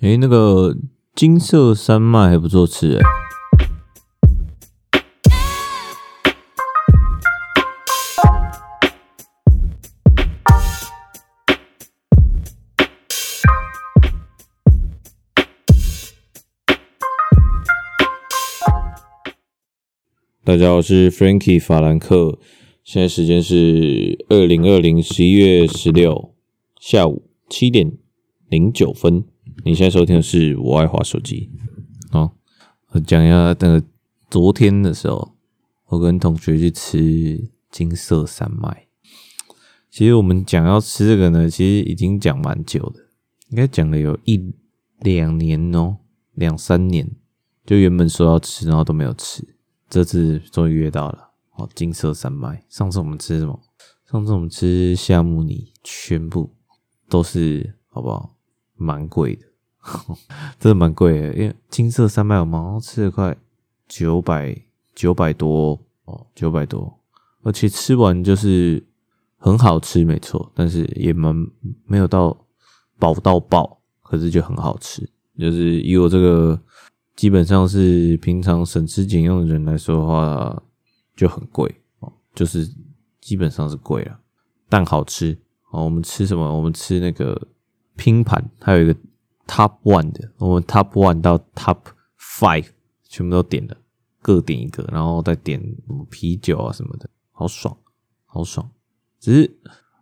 [0.00, 0.76] 诶、那个
[1.14, 3.00] 金色山脉还不错吃诶。
[20.44, 22.38] 大家好，我是 Frankie 法兰克，
[22.82, 26.34] 现在时间是二零二零十一月十六
[26.78, 27.96] 下午七点
[28.48, 29.24] 零九分。
[29.62, 31.50] 你现在收听的是我爱滑手机。
[32.10, 32.34] 好，
[32.88, 33.82] 我讲一下那个
[34.28, 35.36] 昨天的时候，
[35.86, 38.88] 我跟同学去吃金色山脉。
[39.90, 43.00] 其实我们讲要吃这个呢，其实已经讲蛮久的，
[43.50, 44.52] 应该讲了有一
[44.98, 45.98] 两年哦，
[46.32, 47.08] 两三年，
[47.64, 49.56] 就原本说要吃，然后都没有吃。
[49.88, 52.64] 这次终于约到了，哦，金色山脉。
[52.68, 53.60] 上次我们吃什么？
[54.10, 56.54] 上次我们吃夏目尼，全部
[57.08, 58.33] 都是好不好？
[58.76, 59.46] 蛮贵的，
[60.58, 61.34] 真的蛮贵的。
[61.34, 63.36] 因为金色山脉我们吃了快
[63.88, 64.56] 九百
[64.94, 67.00] 九百多哦，九百多，
[67.42, 68.84] 而且吃完就是
[69.36, 71.34] 很好吃，没错，但是也蛮
[71.86, 72.36] 没有到
[72.98, 76.60] 饱到爆，可是就很好吃，就是以我这个。
[77.16, 80.62] 基本上是平常省吃俭用的人来说的话，
[81.14, 82.68] 就很贵哦，就是
[83.20, 84.18] 基本上是贵了，
[84.68, 85.38] 但好吃
[85.70, 85.84] 哦。
[85.84, 86.52] 我们吃什么？
[86.56, 87.40] 我们吃那个
[87.96, 88.94] 拼盘，还有一个
[89.46, 91.78] top one 的，我们 top one 到 top
[92.18, 92.66] five
[93.08, 93.76] 全部都点了，
[94.20, 97.76] 各点一个，然后再点什么啤酒啊什么的，好爽，
[98.24, 98.70] 好爽。
[99.20, 99.58] 只是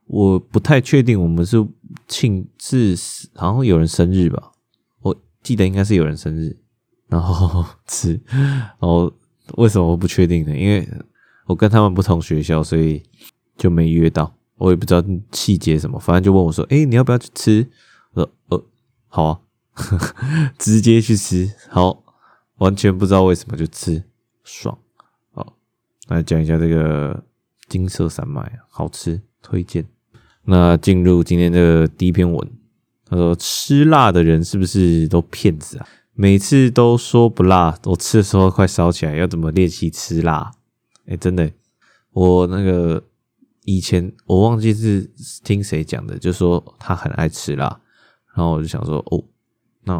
[0.06, 1.64] 我不太确定，我们是
[2.08, 2.96] 庆是
[3.34, 4.52] 好像有人生日吧？
[5.00, 6.58] 我记得应该是有人生日。
[7.08, 9.12] 然后 吃，然后
[9.58, 10.56] 为什么我不确定呢？
[10.56, 10.88] 因为
[11.44, 13.02] 我跟他们不同学校，所以
[13.58, 14.34] 就没约到。
[14.62, 17.68] 我也不知道细节什么，反正就问我说：“诶，你要不要去吃？”
[18.14, 18.64] 我说：“呃，
[19.08, 19.40] 好啊。
[20.56, 22.04] ”直接去吃，好，
[22.58, 24.04] 完全不知道为什么就吃，
[24.44, 24.78] 爽。
[25.32, 25.56] 好，
[26.06, 27.24] 来讲一下这个
[27.68, 29.84] 金色山脉，好吃，推荐。
[30.44, 32.52] 那进入今天的第一篇文，
[33.04, 40.52] 他说：“吃辣的人是不是都骗子啊？”每次都说不辣，我吃的时候快烧起来，要怎么练习吃辣？
[41.08, 41.50] 哎、真的，
[42.12, 43.02] 我那个
[43.64, 45.10] 以前我忘记是
[45.44, 47.68] 听谁讲的，就说他很爱吃辣，
[48.34, 49.24] 然后我就想说，哦，
[49.84, 49.94] 那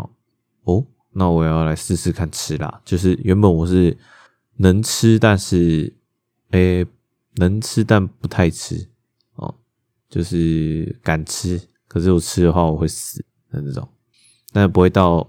[0.65, 2.81] 哦，那我要来试试看吃辣。
[2.84, 3.97] 就是原本我是
[4.56, 5.95] 能吃，但是
[6.50, 6.87] 诶、
[7.37, 8.89] 能吃但不太吃
[9.37, 9.55] 哦，
[10.09, 13.89] 就是敢吃，可是我吃的话我会死的那种，
[14.53, 15.29] 但不会到。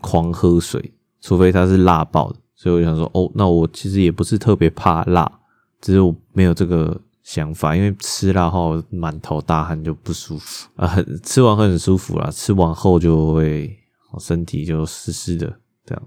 [0.00, 0.92] 狂喝水，
[1.22, 5.40] 除非它是辣爆的，所以我想说，哦，那我其实也不是特别怕辣，
[5.80, 13.76] 只是我没有这个想法，因为吃辣后满头大汗就不舒服啊，很吃完会很舒服啦，吃完后就会
[14.20, 16.02] 身体就湿湿的，这样，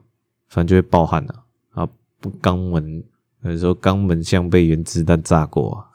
[0.47, 1.89] 反正就会爆汗了啊，
[2.21, 3.03] 不肛门
[3.43, 5.89] 有时候肛门像被原子弹炸过啊，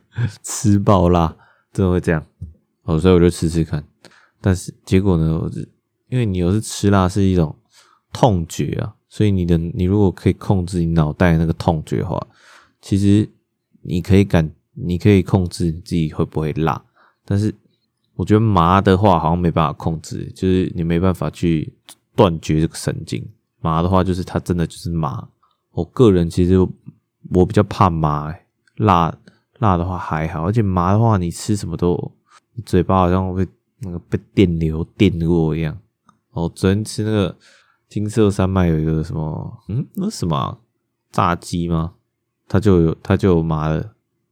[0.42, 1.36] 吃爆辣
[1.70, 2.24] 真的会这样，
[2.84, 3.84] 哦，所以我就吃吃看，
[4.40, 5.50] 但是结果呢，
[6.08, 7.54] 因为你有时吃辣是一种
[8.14, 12.26] 痛觉啊，所以你的你如果可以控制你脑袋那个痛觉的话，
[12.80, 13.28] 其实
[13.84, 16.82] 你可以感，你可以控制自己会不会辣。
[17.24, 17.54] 但是
[18.16, 21.72] 我觉得麻的话好像没办法控制，就是你没办法去
[22.14, 23.24] 断绝这个神经。
[23.60, 25.26] 麻的话就是它真的就是麻。
[25.72, 26.58] 我个人其实
[27.30, 28.46] 我比较怕麻欸，
[28.76, 29.16] 辣
[29.58, 32.12] 辣的话还好，而且麻的话你吃什么都，
[32.64, 35.76] 嘴巴好像会被那个被电流电过一样。
[36.32, 37.36] 哦，昨天吃那个
[37.88, 40.58] 金色山脉有一个什么，嗯，那什么、
[41.10, 41.94] 炸鸡吗？
[42.54, 43.82] 他就有他就有麻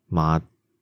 [0.07, 0.41] 麻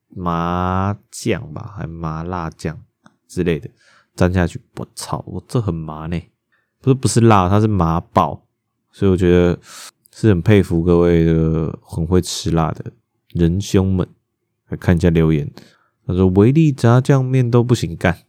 [0.09, 2.79] 麻酱吧，还麻辣酱
[3.27, 3.67] 之类的，
[4.15, 6.21] 蘸下去，我操，我这很麻呢，
[6.81, 8.45] 不是不是辣，它是麻爆，
[8.91, 9.59] 所以我觉得
[10.13, 12.91] 是很佩服各位的很会吃辣的
[13.29, 14.07] 仁兄们。
[14.69, 15.51] 来看一下留言，
[16.05, 18.19] 他说维力炸酱面都不行干，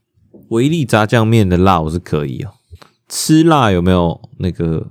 [0.48, 2.54] 维力炸酱面的辣我是可以哦。
[3.10, 4.91] 吃辣有没有那个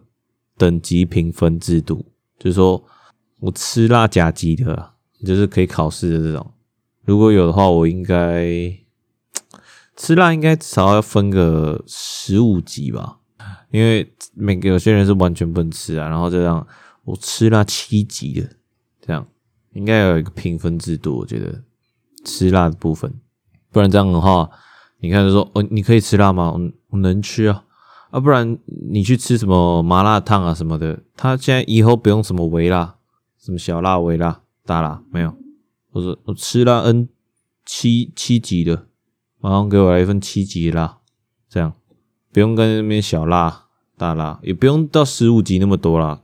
[0.59, 2.06] 等级评分制度？
[2.38, 2.83] 就是说
[3.41, 4.93] 我吃辣甲级的，
[5.25, 6.53] 就是可以考试的这种。
[7.03, 8.45] 如果有的话，我应该
[9.97, 13.17] 吃辣应该至少要分个十五级吧，
[13.71, 16.07] 因为每个有些人是完全不能吃啊。
[16.07, 16.65] 然后这样
[17.03, 18.47] 我吃辣七级的，
[19.01, 19.27] 这样
[19.73, 21.17] 应该有一个评分制度。
[21.17, 21.63] 我觉得
[22.23, 23.11] 吃辣的部分，
[23.71, 24.47] 不然这样的话，
[24.99, 26.51] 你看就说哦，你可以吃辣吗？
[26.51, 27.65] 我我能吃啊。
[28.11, 28.57] 啊，不然
[28.91, 32.97] 你去吃什么麻辣烫啊什么的，他现在以后不用什么微辣，
[33.41, 35.33] 什么小辣、微辣、大辣，没有。
[35.91, 37.09] 我说我吃辣 N
[37.65, 38.85] 七七级的，
[39.39, 40.99] 马上给我来一份七级的辣，
[41.49, 41.73] 这样
[42.31, 43.65] 不用跟那边小辣
[43.97, 46.21] 大辣，也不用到十五级那么多啦，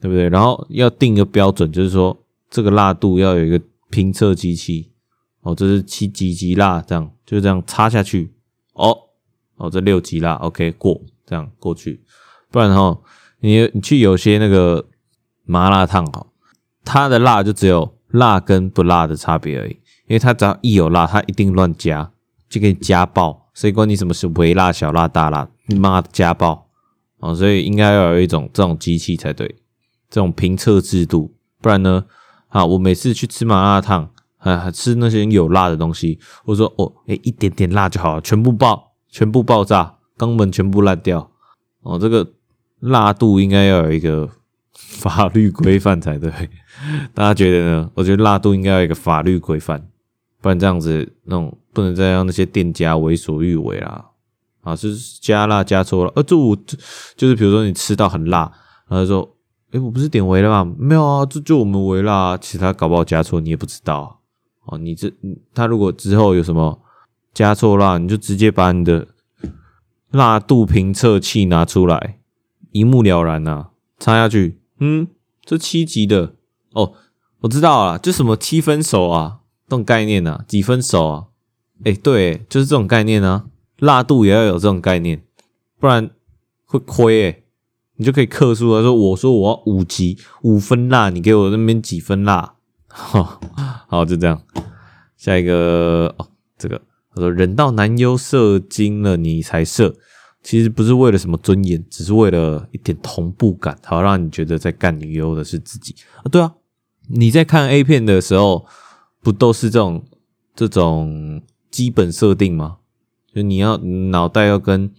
[0.00, 0.28] 对不对？
[0.28, 2.16] 然后要定一个标准，就是说
[2.48, 3.60] 这个辣度要有一个
[3.90, 4.92] 评测机器
[5.40, 8.32] 哦，这是七几级辣，这样就这样插下去
[8.74, 8.96] 哦
[9.56, 12.02] 哦，这六级辣，OK 过，这样过去，
[12.50, 12.98] 不然哈，
[13.40, 14.86] 你你去有些那个
[15.44, 16.26] 麻辣烫哈，
[16.84, 19.72] 它的辣就只有辣跟不辣的差别而已，
[20.06, 22.12] 因为它只要一有辣，它一定乱加，
[22.48, 23.40] 就给你加爆。
[23.54, 26.70] 所以管你什么是微辣、小辣、大辣，你妈的加爆
[27.18, 27.34] 哦！
[27.34, 29.46] 所以应该要有一种这种机器才对，
[30.08, 32.06] 这种评测制度，不然呢，
[32.48, 34.08] 啊，我每次去吃麻辣烫，
[34.38, 41.30] 啊，吃那些有辣的东西，我说哦，诶，一点点辣就好了，全部爆，全部爆炸，肛门全部烂掉
[41.82, 41.98] 哦！
[41.98, 42.26] 这个
[42.80, 44.30] 辣度应该要有一个
[44.88, 46.30] 法律规范才对，
[47.14, 47.90] 大家觉得呢？
[47.94, 49.88] 我觉得辣度应该有一个法律规范。
[50.40, 54.06] 不然这样子，那种不能再让那些店家为所欲为啦！
[54.62, 56.56] 啊，就是加辣加错了，呃，这我
[57.16, 58.50] 就是比如说你吃到很辣，
[58.88, 59.36] 然后说，
[59.70, 60.74] 诶、我不是点微辣吗？
[60.76, 64.20] 没有啊，这就我们微辣，其他搞不好加错你也不知道。
[64.64, 65.12] 哦，你这
[65.54, 66.80] 他如果之后有什么
[67.32, 69.06] 加错辣，你就直接把你的
[70.10, 72.18] 辣度评测器拿出来，
[72.72, 73.68] 一目了然呐、
[74.00, 75.06] 插下去，嗯，
[75.44, 76.34] 这七级的，
[76.72, 76.94] 哦，
[77.42, 79.38] 我知道了，这什么七分熟啊？
[79.68, 81.24] 这种概念啊，几分熟啊？
[81.84, 83.44] 哎、对，就是这种概念啊。
[83.78, 85.22] 辣度也要有这种概念，
[85.78, 86.10] 不然
[86.64, 87.38] 会亏哎。
[87.94, 92.54] 你就可以克数啊，说我说我要五级五分辣，你给我那边几分辣？
[92.90, 93.40] 好，
[93.86, 94.42] 好，就这样。
[95.16, 96.26] 下一个哦，
[96.58, 96.80] 这个
[97.14, 99.94] 他说忍到男优射精了你才射，
[100.42, 106.24] 其实不是为了什么尊严，只是为了一点同步感，好让你觉得在干女优的是自己啊。
[106.30, 106.54] 对啊，
[107.08, 108.66] 你在看 A 片的时候。
[109.24, 110.04] 不都是这种
[110.52, 111.40] 这种
[111.70, 112.78] 基本设定吗？
[113.32, 114.90] 就你要脑袋要跟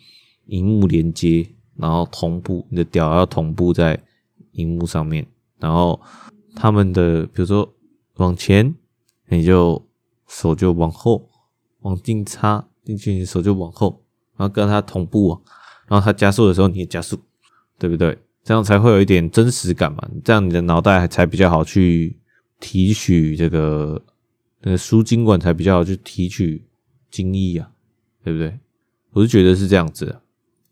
[0.45, 4.01] 荧幕连接，然后同步，你的屌要同步在
[4.53, 5.27] 荧幕上面，
[5.59, 5.99] 然后
[6.55, 7.73] 他们的比如说
[8.15, 8.73] 往前，
[9.27, 9.85] 你就
[10.25, 11.29] 手就往后
[11.81, 14.02] 往进插进去，你手就往后，
[14.37, 15.41] 然后跟它同步，
[15.87, 17.19] 然后它加速的时候你也加速，
[17.77, 18.17] 对不对？
[18.43, 22.17] 这样才会有一点真实感嘛，这样你的脑袋才比较好去
[22.59, 24.01] 提取这个。
[24.65, 26.65] 那个输精管才比较好去提取
[27.11, 27.69] 精液啊，
[28.23, 28.57] 对不对？
[29.11, 30.21] 我是觉得是这样子，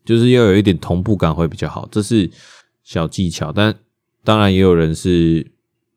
[0.02, 2.30] 就是要有一点同步感会比较好，这是
[2.82, 3.52] 小技巧。
[3.52, 3.74] 但
[4.24, 5.46] 当然也有人是，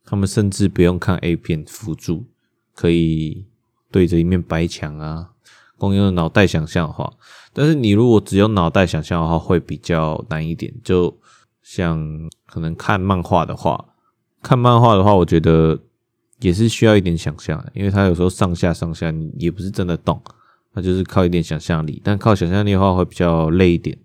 [0.03, 2.25] 他们甚至不用看 A 片辅助，
[2.73, 3.45] 可以
[3.89, 5.29] 对着一面白墙啊，
[5.77, 7.13] 光用脑袋想象的话。
[7.55, 10.71] 但是你如果只有脑袋想象的话，会比较难一点。
[10.83, 11.17] 就
[11.63, 11.99] 像
[12.45, 13.83] 可能看漫画的话，
[14.43, 15.79] 看漫画的话，我觉得。
[16.41, 20.21] 也是需要一点想象，因为它有时候上下上下你也不是真的动，
[20.73, 22.01] 它就是靠一点想象力。
[22.03, 23.97] 但靠想象力的话会比较累一点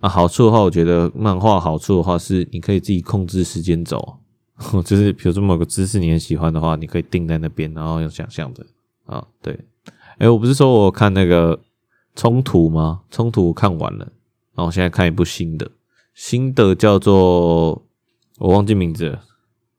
[0.00, 0.08] 啊！
[0.08, 4.18] 好处的话，我觉得漫画好处的话是你可以自己控制时间走，
[4.84, 8.66] 就是比如说某个姿势你很喜欢的话，你可以定在那边，然后用想象的
[9.04, 9.24] 啊。
[9.40, 9.56] 对，
[10.18, 11.58] 哎，我不是说我看那个
[12.16, 13.02] 冲突吗？
[13.10, 14.06] 冲突看完了，
[14.54, 15.70] 然后我现在看一部新的，
[16.14, 17.86] 新的叫做
[18.38, 19.22] 我忘记名字了。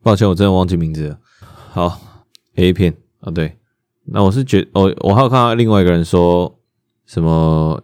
[0.02, 1.18] 抱歉，我真的忘记名字了。
[1.70, 2.00] 好
[2.54, 3.58] ，A 片啊，对，
[4.04, 6.58] 那我是觉得，我我还有看到另外一个人说
[7.04, 7.82] 什么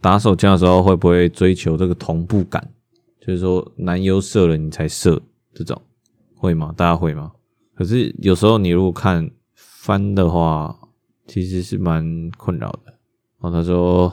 [0.00, 2.70] 打手枪的时候会不会追求这个同步感？
[3.18, 5.20] 就是说男优射了你才射
[5.54, 5.80] 这种，
[6.36, 6.72] 会吗？
[6.76, 7.32] 大家会吗？
[7.74, 10.78] 可是有时候你如果看翻的话，
[11.26, 12.95] 其实是蛮困扰的。
[13.50, 14.12] 他说，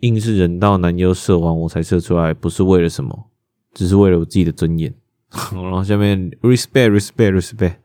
[0.00, 3.30] 硬是忍到男优射完我才射出来，不是为了什么，
[3.72, 4.94] 只是为了我自己的尊严。
[5.52, 7.76] 然后下面 respect respect respect，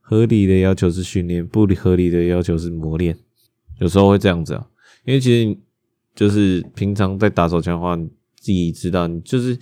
[0.00, 3.16] 合理的要求是训练，不合理的要求是磨练。
[3.78, 4.66] 有时候会这样子啊，
[5.04, 5.58] 因为其实
[6.14, 9.58] 就是平常在打手枪的话，你自己知道，你就是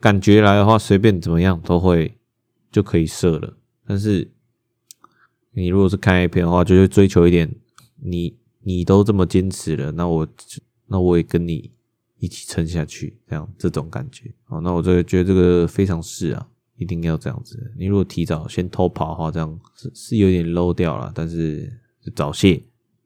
[0.00, 2.16] 感觉来的话，随便怎么样都会
[2.72, 3.56] 就可以射了。
[3.86, 4.30] 但是
[5.52, 7.54] 你如果是看 A 片的话，就会追求一点，
[8.02, 8.37] 你
[8.68, 10.28] 你都这么坚持了，那我
[10.86, 11.70] 那我也跟你
[12.18, 14.30] 一起撑下去，这样这种感觉。
[14.44, 16.46] 好，那我这个觉得这个非常是啊。
[16.80, 17.72] 一定要这样子。
[17.76, 21.10] 你如果提早先偷跑的话，这样是是有点 low 掉了。
[21.12, 21.72] 但是
[22.14, 22.62] 早泄，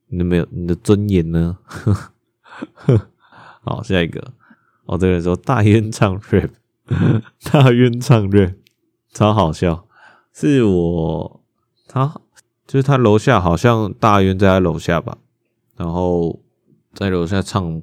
[0.08, 1.56] 你都没有你的尊严呢？
[3.64, 4.20] 好，下一个。
[4.84, 6.50] 哦，这个人说大渊唱 rap，
[7.50, 8.56] 大渊唱 rap，
[9.10, 9.88] 超好笑。
[10.34, 11.40] 是我
[11.88, 12.20] 他
[12.66, 15.16] 就是他楼下好像大渊在他楼下吧，
[15.76, 16.40] 然后
[16.94, 17.80] 在楼下唱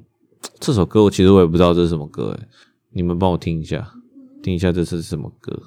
[0.58, 1.04] 这首歌。
[1.04, 2.48] 我其实我也不知道这是什么歌，诶，
[2.92, 3.86] 你们帮我听一下，
[4.42, 5.62] 听一下这是什么歌。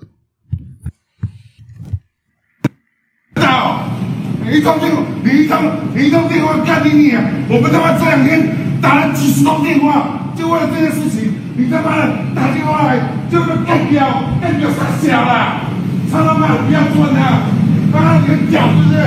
[4.45, 5.57] 你一通电话你一通，
[5.95, 7.23] 你一通电话干你你啊！
[7.49, 12.99] 我们他妈这两天打了几十通电话，就为了这件事情，你他妈的打电话来
[13.31, 14.05] 就是干掉，
[14.41, 15.63] 干掉傻小了，
[16.11, 17.47] 操他妈不要赚啊！
[17.91, 18.99] 妈的，你个屌是不是？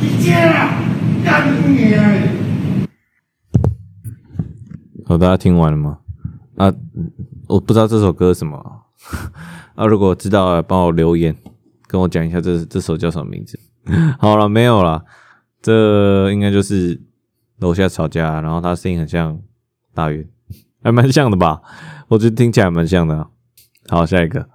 [0.00, 0.78] 你接啊，
[1.24, 1.92] 干你！
[5.08, 6.00] 好，大家听完了吗？
[6.56, 6.74] 啊，
[7.46, 8.56] 我不知道这首歌什么
[9.76, 11.32] 啊，如果知道，帮我留言，
[11.86, 13.56] 跟我讲一下这这首叫什么名字。
[14.18, 15.04] 好了，没有了，
[15.62, 17.00] 这应该就是
[17.58, 19.40] 楼下吵架，然后他声音很像
[19.94, 20.28] 大元，
[20.82, 21.62] 还蛮像的吧？
[22.08, 23.28] 我觉得听起来蛮像的。
[23.86, 24.48] 好，下一个，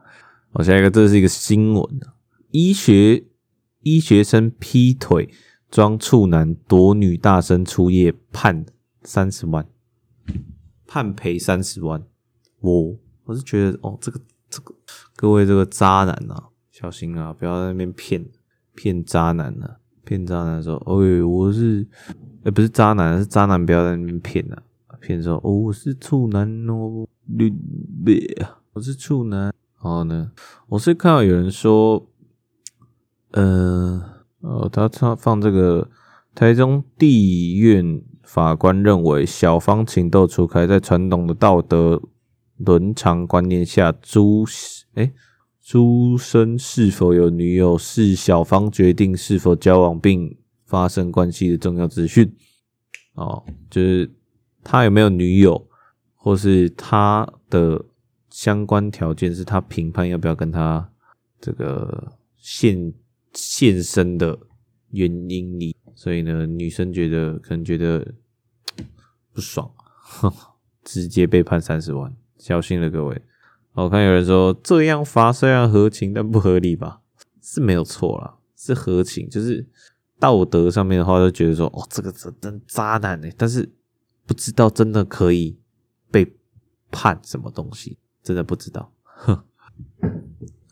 [0.51, 1.81] 好，下一个，这是一个新闻，
[2.50, 3.24] 医学
[3.84, 5.34] 医学生劈腿
[5.70, 8.65] 装处男夺女大生初夜判
[9.03, 9.65] 三十万，
[10.93, 12.03] 判赔三十万。
[12.60, 14.19] 我我是觉得哦，这个
[14.50, 14.75] 这个
[15.15, 18.29] 各位这个渣男啊，小心啊，不要在那边骗。
[18.75, 19.75] 骗渣男呢、啊？
[20.03, 20.98] 骗渣男说：“哦、
[21.29, 21.88] 我是……
[22.43, 24.62] 哎、不是渣男，是渣男，不要在那边骗啊！
[25.00, 27.07] 骗说哦，我是处男哦，
[27.38, 27.50] 别
[28.03, 29.43] 别，我是处男。
[29.81, 30.33] 然后呢，
[30.67, 32.05] 我是看到有人说，
[33.31, 34.03] 呃，
[34.41, 35.89] 哦，他他放这个
[36.36, 42.01] 台中地院法官认为，小芳情窦初开，在传统的道德
[42.57, 44.45] 伦常观念下，朱
[44.95, 45.11] 哎。”
[45.63, 50.35] 朱生是否有女友，是小芳决定是否交往并
[50.65, 52.35] 发生关系的重要资讯。
[53.13, 54.11] 哦，就是
[54.63, 55.67] 他有没有女友，
[56.15, 57.85] 或是他的
[58.31, 60.89] 相关条件，是他评判要不要跟他
[61.39, 62.91] 这个现
[63.33, 64.37] 现身的
[64.89, 65.75] 原因里。
[65.95, 68.13] 所以呢，女生觉得可能觉得
[69.33, 69.71] 不爽，
[70.83, 73.21] 直接被判三十万，小心了各位。
[73.74, 77.01] 我看有人说这样罚虽然合情，但不合理吧？
[77.41, 79.65] 是没有错啦，是合情，就是
[80.19, 83.71] 道德上面的话，就觉得说哦，这个真真渣男呢，但是
[84.25, 85.57] 不知道真的可以
[86.12, 86.36] 被
[86.91, 88.93] 判什么东西，真的不知道。
[89.03, 89.43] 哼。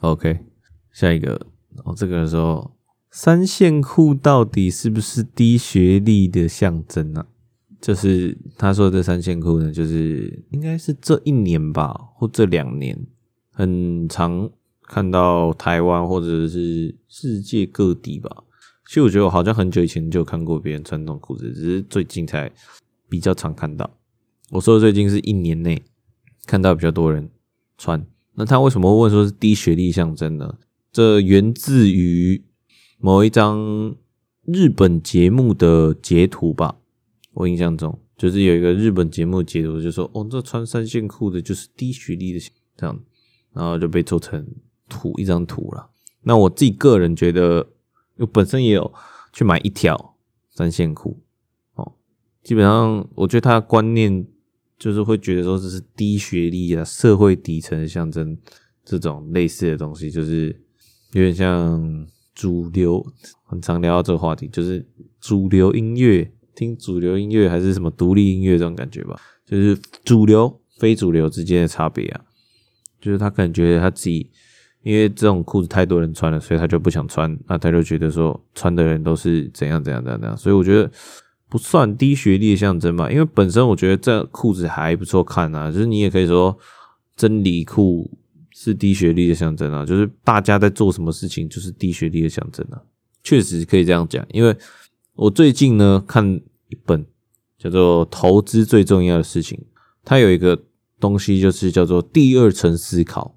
[0.01, 0.45] OK，
[0.91, 1.47] 下一个
[1.83, 2.77] 哦，这个人说
[3.11, 7.25] 三线裤到底是不是低学历的象征呢？
[7.81, 13.07] 就是他说的这三线裤呢，就是应该是这一年吧，或这两年，
[13.51, 14.49] 很常
[14.83, 18.43] 看到台湾或者是世界各地吧。
[18.85, 22.51] 其实我觉得我好像很久以前就看过别人穿这种裤子，只是最近才
[23.07, 23.89] 比较常看到。
[24.51, 25.81] 我说的最近是一年内
[26.45, 27.29] 看到比较多人
[27.77, 28.05] 穿。
[28.35, 30.55] 那他为什么会问说是低学历象征呢？
[30.91, 32.43] 这源自于
[32.99, 33.95] 某一张
[34.45, 36.75] 日本节目的截图吧。
[37.33, 42.39] 我印象中就是有一个日本节目截图，就说：“哦，这穿三线裤的就是低学历的
[42.75, 42.99] 这样，
[43.53, 44.45] 然后就被做成
[44.89, 45.89] 图一张图了。”
[46.23, 47.69] 那我自己个人觉得，
[48.17, 48.93] 我本身也有
[49.31, 50.17] 去买一条
[50.49, 51.21] 三线裤
[51.75, 51.93] 哦。
[52.43, 54.27] 基本上，我觉得他的观念
[54.77, 58.37] 就是会觉得说这是低学历啊、社会底层的象征，
[58.83, 60.47] 这种类似的东西，就是
[61.13, 62.05] 有点像
[62.39, 63.05] 主流。
[63.43, 64.87] 很常聊到这个话题，就是
[65.19, 66.31] 主流音乐。
[66.55, 72.21] 听主流音乐还是什么独立音乐这种感觉吧，就是主流非主流之间的差别啊。
[73.01, 74.29] 就是他可能觉得他自己，
[74.83, 77.37] 因为这种裤子太多人穿了，所以他就不想穿。
[77.47, 80.37] 那他就觉得说，穿的人都是怎样怎样怎样怎样。
[80.37, 80.91] 所以我觉得
[81.49, 85.71] 不算低学历的象征吧，因为本身我觉得这裤子还不错看啊。
[85.71, 86.57] 就是你也可以说
[87.15, 88.11] 真理裤
[88.61, 92.81] 是低学历的象征啊，就是大家在做什么事情就是低学历的象征啊。
[93.23, 94.53] 确实可以这样讲，因为
[95.13, 96.41] 我最近呢看。
[96.71, 97.03] 一本
[97.57, 99.57] 叫做《投资最重要的事情》，
[100.05, 100.65] 它有一个
[100.99, 103.35] 东西就是叫做第二层思考。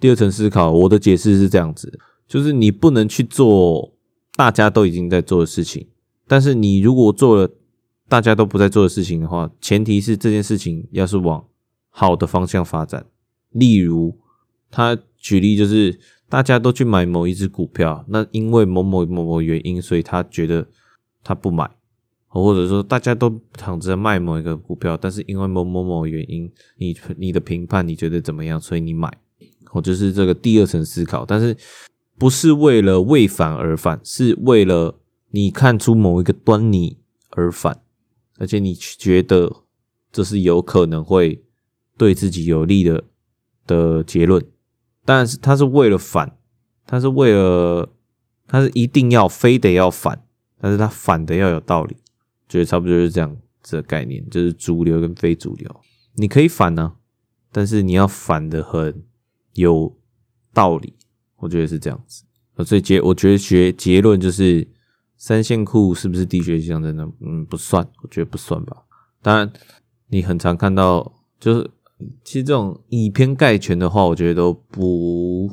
[0.00, 3.92] 第二层思考，我的解释是这样子：就是你不能去做
[4.34, 5.86] 大家都已经在做的事情，
[6.26, 7.50] 但是你如果做了
[8.08, 11.44] 大家都不在做的事情的话，前提是这件事情要是往
[11.90, 13.04] 好的方向发展。
[13.50, 14.18] 例如，
[14.70, 15.98] 他举例就是
[16.28, 20.66] 大家都去买某一只股票，那因为某某某某原因，所以他觉得
[21.22, 21.70] 他不买。
[22.32, 29.12] 或者说大家都躺着卖某一个股票，但是因为某某某原因，你你的评判你觉得怎么样，所以你买，
[29.64, 31.56] 或就是这个第二层思考，但是
[32.16, 35.00] 不是为了为反而反，是为了
[35.32, 36.98] 你看出某一个端倪
[37.30, 37.82] 而反，
[38.38, 39.64] 而且你觉得
[40.12, 41.42] 这是有可能会
[41.98, 43.02] 对自己有利的
[43.66, 44.40] 的结论，
[45.10, 46.36] 但是他是为了反，
[46.86, 47.92] 他是为了
[48.46, 50.24] 他是一定要非得要反，
[50.60, 51.96] 但是他反的要有道理。
[52.48, 55.80] 觉得差不多就是这样子的概念，就是主流跟非主流，
[56.14, 56.92] 你可以反呢、
[57.50, 59.02] 但是你要反的很
[59.54, 59.98] 有
[60.54, 60.94] 道理，
[61.38, 62.22] 我觉得是这样子。
[62.64, 64.68] 所以结，我觉得结结论就是
[65.16, 67.10] 三线裤是不是低学历象征呢？
[67.20, 68.84] 嗯，不算，我觉得不算吧。
[69.20, 69.52] 当然，
[70.06, 71.68] 你很常看到就是
[72.24, 75.50] 其实这种以偏概全的话，我觉得都不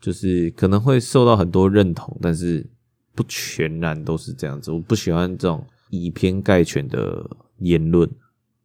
[0.00, 2.68] 就是可能会受到很多认同，但是
[3.14, 4.70] 不全然都是这样子。
[4.70, 8.08] 我不喜欢这种以偏概全的言论，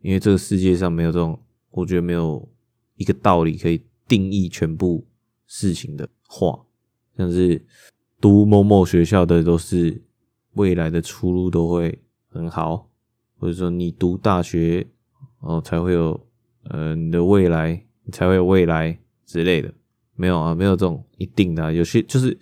[0.02, 1.40] 因为这个世界上没有这种，
[1.72, 2.48] 我觉得没有
[2.96, 5.06] 一个道理可以定义全部
[5.46, 6.60] 事情的话，
[7.18, 7.64] 像是
[8.20, 10.02] 读某某学校的都是
[10.54, 12.90] 未来的出路都会很好，
[13.38, 14.88] 或者说你读大学
[15.40, 16.27] 哦才会有。
[16.70, 19.74] 呃，你的未来你才会有未来之类的，
[20.16, 22.38] 没有啊，没有这种一定的，有些就是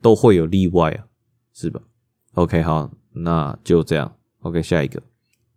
[0.00, 1.04] 都会有例外啊，
[1.52, 1.80] 是吧
[2.34, 4.16] ？OK，好，那就这样。
[4.40, 5.02] OK，下一个，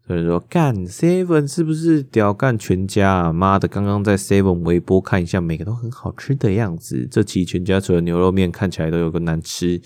[0.05, 3.31] 所以说干 Seven 是不是屌干全家啊？
[3.31, 7.07] 妈的，刚刚在 Seven 微波看一下，每个都很好吃的样子。
[7.09, 9.81] 这期全家除了牛肉面看起来都有个难吃。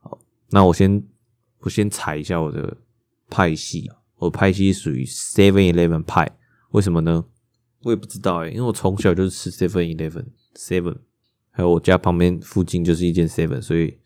[0.00, 0.18] 好，
[0.50, 1.02] 那我先
[1.60, 2.76] 我先踩一下我的
[3.28, 6.36] 派系，我派系属于 Seven Eleven 派，
[6.70, 7.24] 为什么呢？
[7.82, 10.98] 我也不知道诶，因为我从小就是吃 Seven Eleven Seven，
[11.50, 13.96] 还有我家旁边附近就是一间 Seven，所以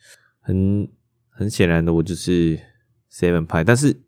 [0.40, 0.88] 很
[1.28, 2.56] 很显然的我就是
[3.10, 3.64] Seven 派。
[3.64, 4.00] 但是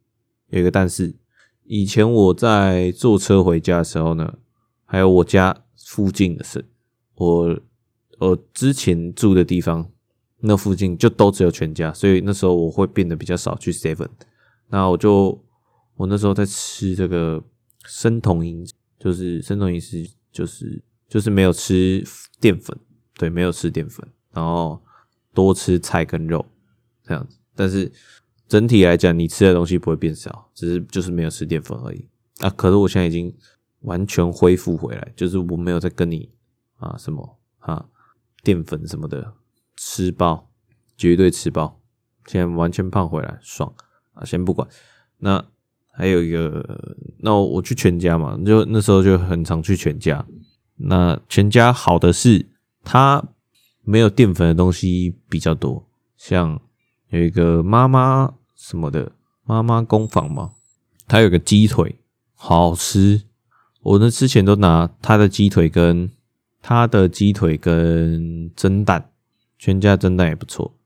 [0.51, 1.17] 有一个但是，
[1.65, 4.39] 以前我在坐车回家的时候呢，
[4.85, 6.65] 还有我家附近的是
[7.17, 7.61] 我
[8.21, 9.91] 我之前住的地方，
[10.39, 14.11] 那附近就都只有全家，所以那时候我会变得比较少去 Seven。
[14.69, 15.45] 那我就
[15.97, 17.43] 我那时候在吃这个
[17.85, 18.65] 生酮饮。
[18.99, 22.05] 就是生酮饮食，就是就是没有吃
[22.41, 22.79] 淀粉，
[23.15, 24.83] 对，没有吃淀粉，然后
[25.35, 26.45] 多吃菜跟肉
[27.05, 27.39] 这样子。
[27.55, 27.93] 但是
[28.49, 32.09] 整体来讲，你吃的东西不会变少，只是就是没有吃淀粉而已
[32.41, 32.51] 啊。
[32.51, 33.35] 可是我现在已经
[33.81, 36.31] 完全恢复回来，就是我没有再跟你
[36.79, 37.87] 啊什么啊
[38.43, 39.35] 淀粉什么的
[39.77, 40.51] 吃爆，
[40.97, 41.81] 绝对吃爆，
[42.27, 43.75] 现在完全胖回来，爽
[44.15, 44.25] 啊！
[44.25, 44.67] 先不管
[45.19, 45.45] 那。
[45.99, 46.63] 还有一个，
[47.21, 50.23] 那我去全家嘛，就那时候就很常去全家。
[50.77, 52.45] 那全家好的是，
[52.85, 53.25] 它
[53.83, 56.61] 没有淀粉的东西比较多，像
[57.09, 59.11] 有一个妈妈什么的
[59.47, 60.51] 妈妈工坊嘛，
[61.09, 61.99] 它有个鸡腿
[62.35, 63.23] 好吃，
[63.81, 66.11] 我那之前都拿它的鸡腿跟
[66.61, 69.13] 它的鸡腿跟蒸蛋，
[69.59, 70.77] 全家蒸蛋也不错，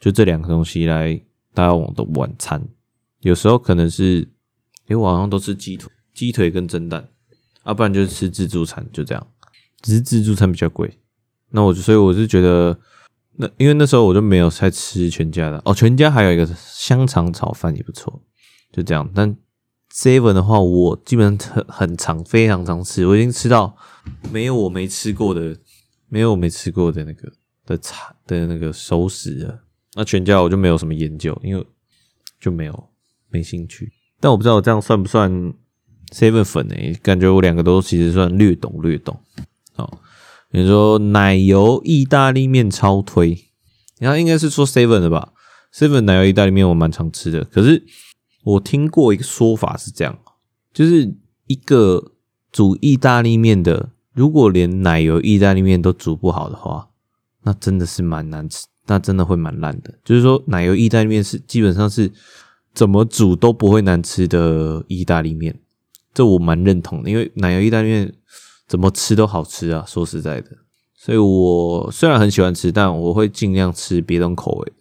[0.00, 1.22] 就这两个东西来
[1.54, 2.66] 当我的晚餐，
[3.20, 4.28] 有时候可能是。
[4.88, 7.08] 因为我好像都吃鸡腿、鸡腿跟蒸蛋，
[7.62, 9.26] 啊、不然就是吃自助餐，就这样。
[9.82, 10.98] 只是自助餐比较贵，
[11.50, 12.76] 那我就所以我是觉得，
[13.36, 15.74] 那因为那时候我就没有在吃全家的哦。
[15.74, 18.22] 全家还有一个香肠炒饭也不错，
[18.72, 19.08] 就这样。
[19.14, 19.36] 但
[19.92, 23.76] Seven 的话，我基本上很很常、非常常吃，我已经吃到
[24.32, 25.56] 没有我没吃过的，
[26.08, 27.32] 没有我没吃过的那个
[27.64, 29.62] 的菜的那个熟食了。
[29.94, 31.66] 那全家我就没有什么研究，因为
[32.40, 32.88] 就没有
[33.28, 33.92] 没兴趣。
[34.18, 35.30] 但我不知道我这样算不算
[36.10, 36.98] seven 粉诶？
[37.02, 39.18] 感觉我两个都其实算略懂略懂。
[39.74, 40.00] 好，
[40.50, 43.46] 你说奶油意大利面超推，
[43.98, 45.32] 然后应该是说 seven 的吧
[45.74, 47.84] ？seven 奶油意大利面我蛮常吃的，可是
[48.44, 50.18] 我听过一个说法是这样，
[50.72, 51.14] 就是
[51.46, 52.12] 一个
[52.50, 56.88] 煮意大利面的，如果连奶油意大利面都煮不好的话，
[57.42, 59.92] 那真的是蛮难吃，那真的会蛮烂的。
[60.02, 62.10] 就是说奶油意大利面是基本上是。
[62.76, 65.58] 怎么煮都不会难吃的意大利面，
[66.12, 67.08] 这我蛮认同的。
[67.08, 68.12] 因为奶油意大利面
[68.68, 70.50] 怎么吃都好吃啊，说实在的。
[70.94, 74.72] 所以我虽然很喜欢吃，但我会尽量吃别种口味。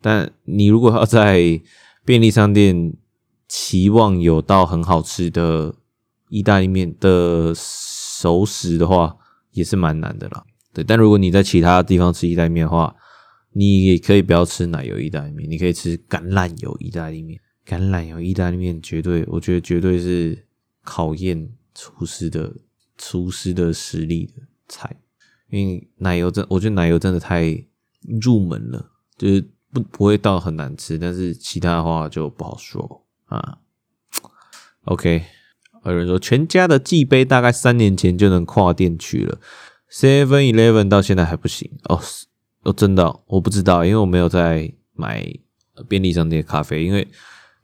[0.00, 1.60] 但你如果要在
[2.02, 2.94] 便利商店
[3.46, 5.74] 期望有到很好吃的
[6.30, 9.16] 意大利面的熟食的话，
[9.52, 10.44] 也是蛮难的啦。
[10.72, 12.94] 对，但如果你在其他地方吃意大利面的话，
[13.56, 17.40] 你也可以不要吃奶油意大利面，你可以吃橄榄油意大利面。
[17.66, 20.46] 橄榄油意大利面绝对，我觉得绝对是
[20.82, 22.52] 考验厨师的
[22.98, 25.00] 厨师的实力的菜。
[25.48, 27.64] 因为奶油真，我觉得奶油真的太
[28.20, 33.58] 入门了，就是不不会到很难吃，但是其他的话就不好说啊。
[34.86, 35.24] OK，
[35.86, 39.38] 有人说全家的寄杯大概三年前就能跨店去了
[39.90, 42.00] ，Seven Eleven 到现在还不行哦。
[42.64, 45.24] 哦，真的，我不知道，因为我没有在买
[45.88, 47.06] 便利商店的咖啡，因为，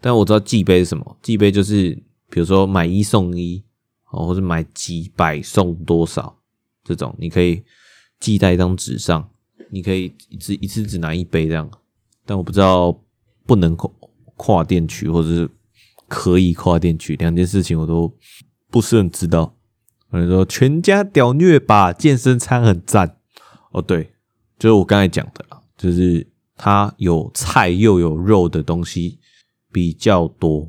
[0.01, 1.91] 但我知道寄杯是什么，寄杯就是
[2.29, 3.65] 比如说买一送一，
[4.11, 6.37] 哦，或者买几百送多少
[6.85, 7.63] 这种，你可以
[8.19, 9.27] 寄在一张纸上，
[9.71, 11.71] 你可以一次一次只拿一杯这样，
[12.27, 12.95] 但我不知道
[13.47, 13.91] 不能跨
[14.37, 15.49] 跨店取，或者是
[16.09, 18.13] 可以跨店取，两件事情我都
[18.71, 19.57] 不是很知道。
[20.13, 23.17] 有人说全家屌虐吧，健身餐很赞，
[23.73, 24.13] 哦对。
[24.61, 29.19] 就是我刚才讲的啦，就是它有菜又有肉的东西
[29.73, 30.69] 比较多。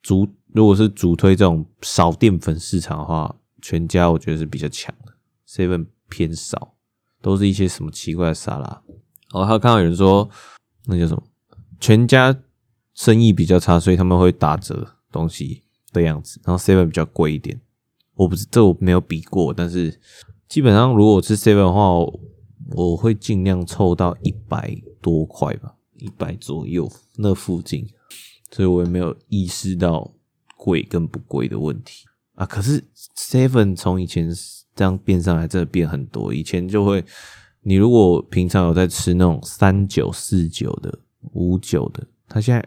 [0.00, 5.12] 主如果是主推这种少淀粉市场的话，全家我觉得是比较强的
[5.48, 6.74] ，seven 偏少，
[7.20, 8.82] 都是一些什么奇怪的沙拉。
[9.32, 10.30] 我还有看到有人说，
[10.86, 11.24] 那叫什么？
[11.80, 12.36] 全家
[12.94, 16.40] 生意比较差，所以他们会打折东西的样子。
[16.44, 17.60] 然后 seven 比较贵一点，
[18.14, 20.00] 我不是这我没有比过，但是
[20.48, 21.88] 基本上如果我吃 seven 的话，
[22.74, 27.86] 我会尽量凑到一百多块吧，一百左右那附近，
[28.50, 30.12] 所以我也没有意识到
[30.56, 32.04] 贵跟不贵的问题。
[32.34, 32.82] 啊，可是
[33.16, 34.30] seven 从以前
[34.74, 36.32] 这样变上来，真的变很多。
[36.32, 37.04] 以前就会，
[37.60, 40.98] 你如果平常有在吃那种三九四九的、
[41.32, 42.66] 五九的，它现在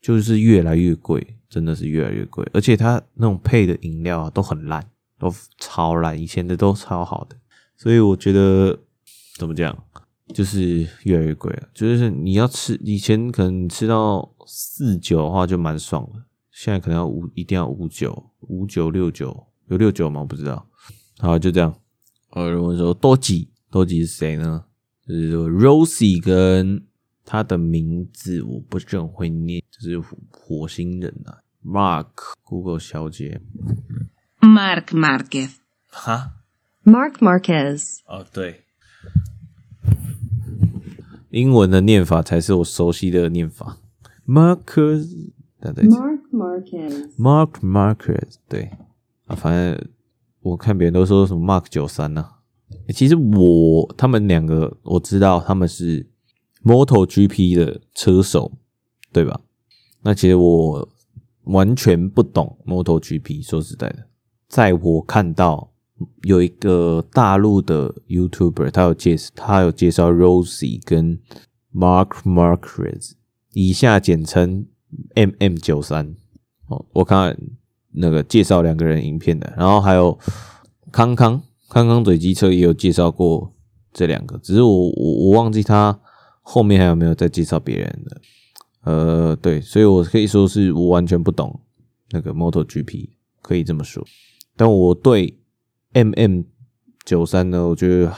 [0.00, 2.48] 就是越来越贵，真的是越来越贵。
[2.52, 6.16] 而且它那种配的饮料啊，都很烂，都超烂。
[6.16, 7.36] 以前的都超好的，
[7.76, 8.78] 所以我觉得
[9.40, 9.74] 怎么讲，
[10.34, 11.68] 就是越来越贵了。
[11.72, 16.26] 就是你要吃，以前可能吃到四九的话就蛮爽了。
[16.50, 20.20] 现在可能要五，一定要五九、五九、六九，有六九吗？
[20.20, 20.68] 我不知道。
[21.18, 21.74] 好，就这样。
[22.36, 24.66] 有人问说多吉，多吉是谁呢？
[25.08, 26.84] 就是说 Rosie 跟
[27.24, 29.98] 他的名字我不是很会念，就是
[30.30, 31.40] 火星人啊。
[31.64, 33.40] Mark，Google 小姐。
[34.40, 35.56] Mark Marquez。
[35.88, 36.32] 哈
[36.84, 38.00] ？Mark Marquez。
[38.06, 38.64] 哦，对。
[41.30, 43.78] 英文的念法才是我熟悉的念法。
[44.26, 45.30] Marcus。
[45.62, 48.70] Mark Marquez，Mark Marcus，对
[49.26, 49.88] 啊，反正
[50.40, 52.26] 我看别人都说什么 Mark 九三呢。
[52.94, 56.08] 其实我他们两个我知道他们是
[56.64, 58.52] MotoGP 的车手，
[59.12, 59.38] 对吧？
[60.00, 60.88] 那其实我
[61.44, 63.46] 完全不懂 MotoGP。
[63.46, 64.06] 说实在的，
[64.48, 65.70] 在我看到
[66.22, 71.18] 有一个大陆的 YouTuber，他有介，他有介绍 Rosie 跟
[71.72, 73.12] Mark Marquez，
[73.52, 74.66] 以下简称。
[75.14, 76.16] M M 九三
[76.66, 77.38] 哦，我看
[77.92, 80.18] 那个介绍两个人影片的，然后还有
[80.90, 83.54] 康康康康嘴机车也有介绍过
[83.92, 85.96] 这两个，只是我我我忘记他
[86.40, 88.20] 后面还有没有再介绍别人的。
[88.82, 91.60] 呃，对，所以我可以说是我完全不懂
[92.10, 93.10] 那个 MotoGP，
[93.40, 94.04] 可以这么说。
[94.56, 95.38] 但我对
[95.92, 96.42] M M
[97.04, 98.12] 九三呢，我觉得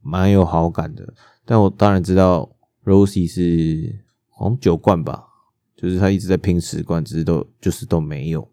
[0.00, 1.14] 蛮有好感的。
[1.44, 2.50] 但我当然知道
[2.84, 5.24] Rosie 是好像九冠吧。
[5.76, 8.50] 就是他一直在拼十冠，只是都就是都没有。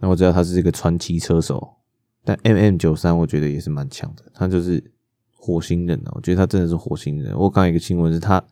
[0.00, 1.76] 那我知道他是一个传奇车手，
[2.24, 4.82] 但 M M 九三我觉得也是蛮强的，他就是
[5.36, 6.10] 火星人啊！
[6.16, 7.32] 我觉得他真的是火星人。
[7.38, 8.42] 我看一个新闻是他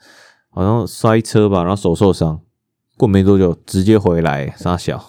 [0.51, 2.41] 好像摔车吧，然后手受伤，
[2.97, 5.05] 过没多久直接回来，杀小，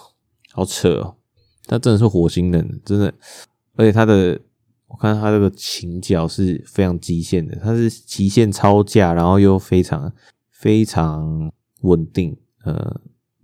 [0.50, 1.14] 好扯哦！
[1.66, 3.14] 他真的是火星人，真的。
[3.76, 4.40] 而且他的，
[4.94, 10.12] 我看他这个倾角是非常极限的，他是极限超驾，然后又非常
[10.52, 12.36] 非常稳定。
[12.64, 13.00] 呃，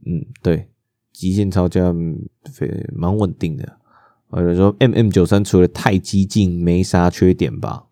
[0.07, 0.69] 嗯，对，
[1.13, 1.93] 极限超驾
[2.53, 3.79] 非蛮稳定的。
[4.33, 7.85] 有人说 M M 九三除了太激进，没啥缺点吧？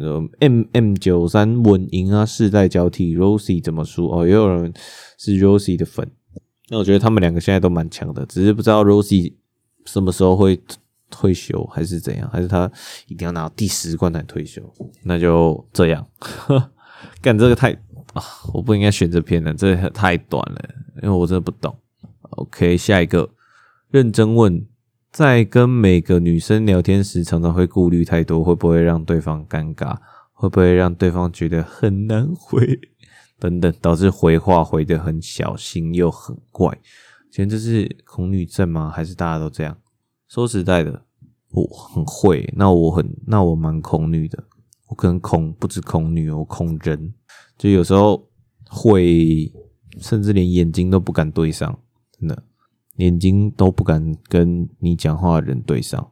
[0.00, 4.08] 说 M M 九三稳赢啊，世代交替，Rosie 怎么输？
[4.08, 4.72] 哦，也有人
[5.18, 6.10] 是 Rosie 的粉。
[6.70, 9.34] 那我觉得他们两个现在都蛮强的，只是不知道 Rosie
[9.84, 10.58] 什么时候会
[11.12, 12.28] 退休，还是怎样？
[12.32, 12.68] 还是他
[13.06, 14.60] 一定要拿到第十冠才退休？
[15.04, 16.04] 那就这样，
[17.22, 17.78] 干这个太。
[18.14, 18.22] 啊，
[18.52, 20.60] 我不应该选这篇的，这太短了，
[21.02, 21.74] 因为我真的不懂。
[22.32, 23.30] OK，下一个，
[23.90, 24.66] 认真问，
[25.10, 29.96] 在跟每个女生聊天时，常常会顾虑太多，会不会让对方尴尬？
[30.34, 32.78] 会不会让对方觉得很难回？
[33.38, 36.78] 等等，导致回话回得很小心又很怪。
[37.30, 38.92] 其实这是恐女症吗？
[38.94, 39.74] 还是大家都这样？
[40.32, 41.04] 说实在的，
[41.50, 44.42] 我很会，那我很，那我蛮恐女的。
[44.88, 47.12] 我可能恐不止恐女，我恐人。
[47.58, 48.30] 就有时候
[48.70, 49.52] 会，
[49.98, 51.78] 甚至连眼睛都不敢对上，
[52.18, 52.44] 真的，
[52.96, 56.10] 眼睛都不敢跟你讲话的人对上。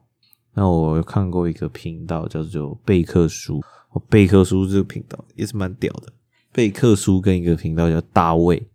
[0.53, 3.59] 那我看过一个频道叫做贝克书，
[4.07, 6.13] 贝克书这个频道也是蛮屌的。
[6.51, 8.69] 贝克书跟一个频道叫大卫，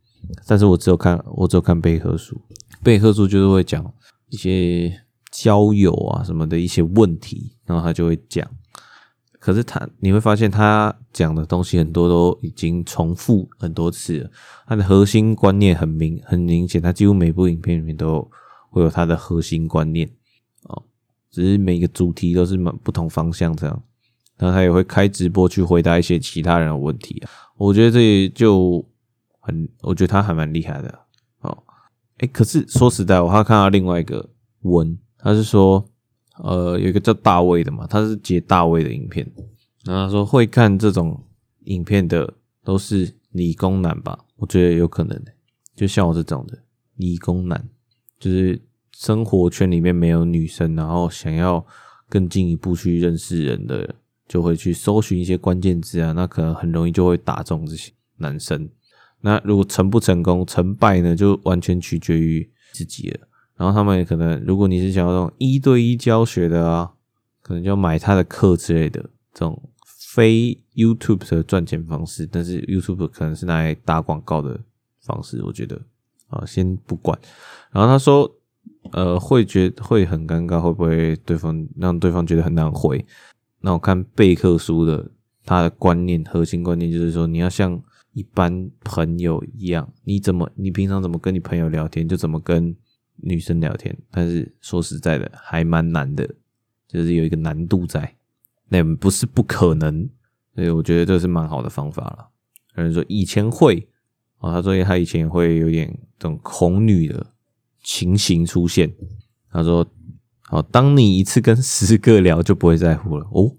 [0.45, 2.37] 但是我只有看，我只有看贝克书。
[2.83, 3.95] 贝克书就是会讲
[4.31, 5.06] 一些
[5.39, 8.49] 交友啊什么的一些问题，然后他就会讲。
[9.39, 14.31] 可是他，你会发现他讲的东西很多都已经重复很多次了。
[14.67, 18.29] 他的核心观念很明很明显，他几乎每部影片里面都
[18.71, 20.11] 会有他的核心观念
[20.65, 20.83] 哦。
[21.31, 23.83] 只是每个主题都是蛮不同方向这样。
[24.39, 27.31] 然后他也会开直播去回答一些其他人的问题啊。
[27.57, 28.85] 我觉得这就
[29.41, 30.99] 很，我觉得他还蛮厉害的
[31.41, 31.63] 哦。
[32.19, 34.31] 哎，可是说实在，我还看到另外一个
[34.63, 35.89] 文，他是说。
[36.39, 39.27] 呃，有一个叫大卫的嘛，他是接大卫的影片，
[39.87, 41.19] 然后他说会看这种
[41.65, 42.31] 影片的
[42.63, 44.19] 都是理工男吧？
[44.37, 45.19] 我觉得有可能，
[45.75, 46.59] 就像我这种的
[46.97, 47.67] 理工男，
[48.19, 48.61] 就是
[48.93, 51.65] 生活圈里面没有女生，然后想要
[52.07, 53.95] 更进一步去认识人的，
[54.29, 58.69] 就会去搜寻一些关键字啊，那可能很容易就会打中这些男生。
[59.23, 63.21] 那如果成不成功、成败呢，就完全取决于自己了。
[63.57, 66.93] 然后他们也可能，如果你是想要这种一对一教学的啊，
[67.41, 69.01] 可能就要买他的课之类的
[69.33, 72.27] 这种非 YouTube 的赚钱方式。
[72.27, 74.61] 但是 YouTube 可能是拿来打广告的
[75.01, 75.81] 方式，我觉得
[76.29, 77.19] 啊，先不管。
[77.73, 78.31] 然后他说，
[78.93, 83.03] 呃，会觉得会很尴尬，会不会对方让对方觉得很难回？
[83.61, 85.11] 那我看贝克书的
[85.47, 92.77] 他的观念，核心观念就是说，你要像一般朋友一样，你怎么你平常怎么跟你朋友聊天，就怎么跟。
[93.17, 96.29] 女生聊天，但是说实在的，还蛮难的，
[96.89, 98.17] 就是有一个难度在，
[98.69, 100.09] 那不是不可能，
[100.55, 102.29] 所以我觉得这是蛮好的方法了。
[102.77, 103.89] 有人说以前会，
[104.39, 107.27] 哦，他说他以前会有点这种恐女的
[107.83, 108.95] 情形出现。
[109.51, 109.87] 他说，
[110.43, 113.57] 好，当你一次跟十个聊就不会在乎了哦。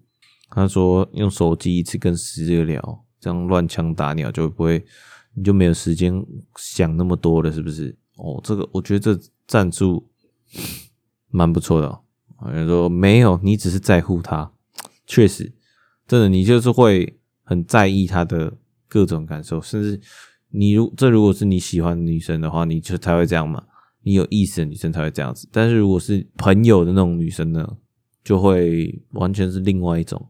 [0.50, 4.86] 他说用手机一次跟十个聊，这样乱枪打鸟就不会，
[5.34, 6.14] 你就没有时间
[6.56, 7.98] 想那么多了，是不是？
[8.18, 9.20] 哦，这个我觉得这。
[9.48, 10.10] 赞助
[11.30, 12.04] 蛮不错的哦，
[12.48, 14.52] 有人说没有，你只是在乎他，
[15.06, 15.54] 确实，
[16.06, 18.58] 真的，你就是会很在意他的
[18.90, 20.02] 各种感受，甚至
[20.50, 23.64] 你如这如果是你喜欢的女生的话，你就才会这样嘛，
[24.02, 27.78] 你有意思的女生才会这样子，但是如果是朋友的那种女生呢，
[28.22, 30.28] 就会完全是另外一种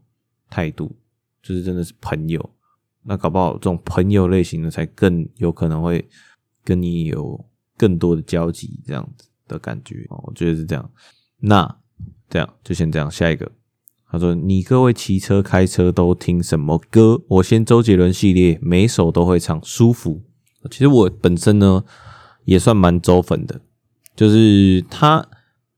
[0.48, 0.94] 态度，
[1.42, 2.50] 就是真的是朋友，
[3.02, 6.08] 那搞不好这种朋友类型的才更有可能会
[6.62, 7.44] 跟你有。
[7.78, 10.90] 更多的交集，这样子的感觉，我觉得是这样。
[11.40, 11.76] 那
[12.28, 13.50] 这样就先这样，下一个，
[14.10, 17.22] 他说：“你各位骑车开车都听什么歌？
[17.28, 20.22] 我先周杰伦系列，每首都会唱，舒服。
[20.70, 21.84] 其实我本身呢
[22.44, 23.60] 也算蛮周粉的，
[24.16, 25.26] 就是他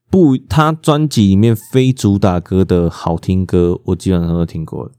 [0.08, 4.92] 不，他专辑里面非主打歌的好听歌，我基本上都听过了。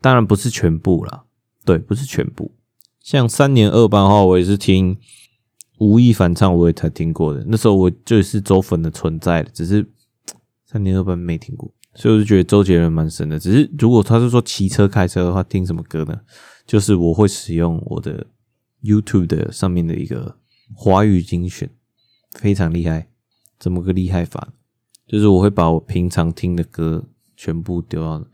[0.00, 1.24] 当然不是全部啦，
[1.64, 2.52] 对，不是全部。
[3.00, 4.98] 像三年二班的话，我也是听。”
[5.82, 9.84] 吴亦凡唱我也才听过的，那时候我就是周粉的存在，只是
[10.64, 13.36] 三年二班没听过，所以我就觉得周杰伦蛮神的。
[13.36, 16.20] 只是如果他是说骑车开车的话，听什么歌呢？
[16.64, 18.28] 就是我会使用我的
[18.84, 20.36] YouTube 的上面的一个
[20.72, 21.68] 华语精选，
[22.30, 23.08] 非常厉害。
[23.58, 24.52] 怎么个厉害法？
[25.08, 27.04] 就是我会把我平常听的歌
[27.36, 28.24] 全部丢到，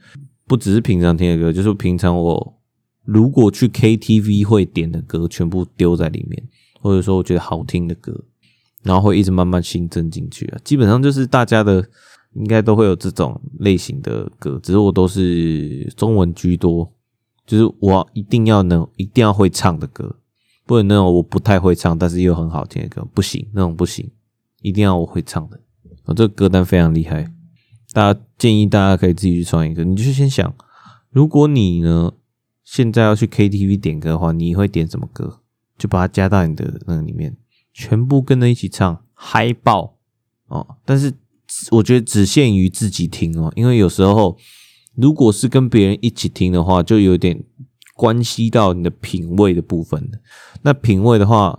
[0.47, 2.61] 不只是平常听的歌，就是平常我
[3.05, 6.47] 如果去 KTV 会点的歌，全部丢在里面。
[6.81, 8.25] 或者说我觉得好听的歌，
[8.83, 10.59] 然后会一直慢慢新增进去啊。
[10.65, 11.87] 基本上就是大家的
[12.35, 16.93] 应该都会有这种类型的歌，只是我都是中文居多，
[17.47, 20.17] 就是我一定要能一定要会唱的歌，
[20.67, 24.11] 不能那种我不太会唱但是又很好听的歌，不行，那种不行，
[24.63, 25.61] 一定要我会唱的。
[26.05, 27.33] 我这个歌单非常厉害，
[27.93, 29.85] 大家建议大家可以自己去创一个。
[29.85, 30.55] 你就先想，
[31.11, 32.13] 如果你呢
[32.65, 35.41] 现在要去 KTV 点歌的话，你会点什么歌？
[35.79, 37.37] 就把它加到你的那个里面，
[37.73, 39.97] 全部跟着一起唱，嗨爆
[40.49, 40.77] 哦！
[40.85, 41.15] 但是
[41.71, 44.37] 我觉得只限于自己听哦，因为有时候
[44.97, 47.43] 如果是跟别人一起听的话，就有点
[47.95, 50.11] 关系到你的品味的部分。
[50.63, 51.59] 那品味的话，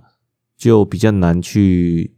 [0.58, 2.14] 就比较难去，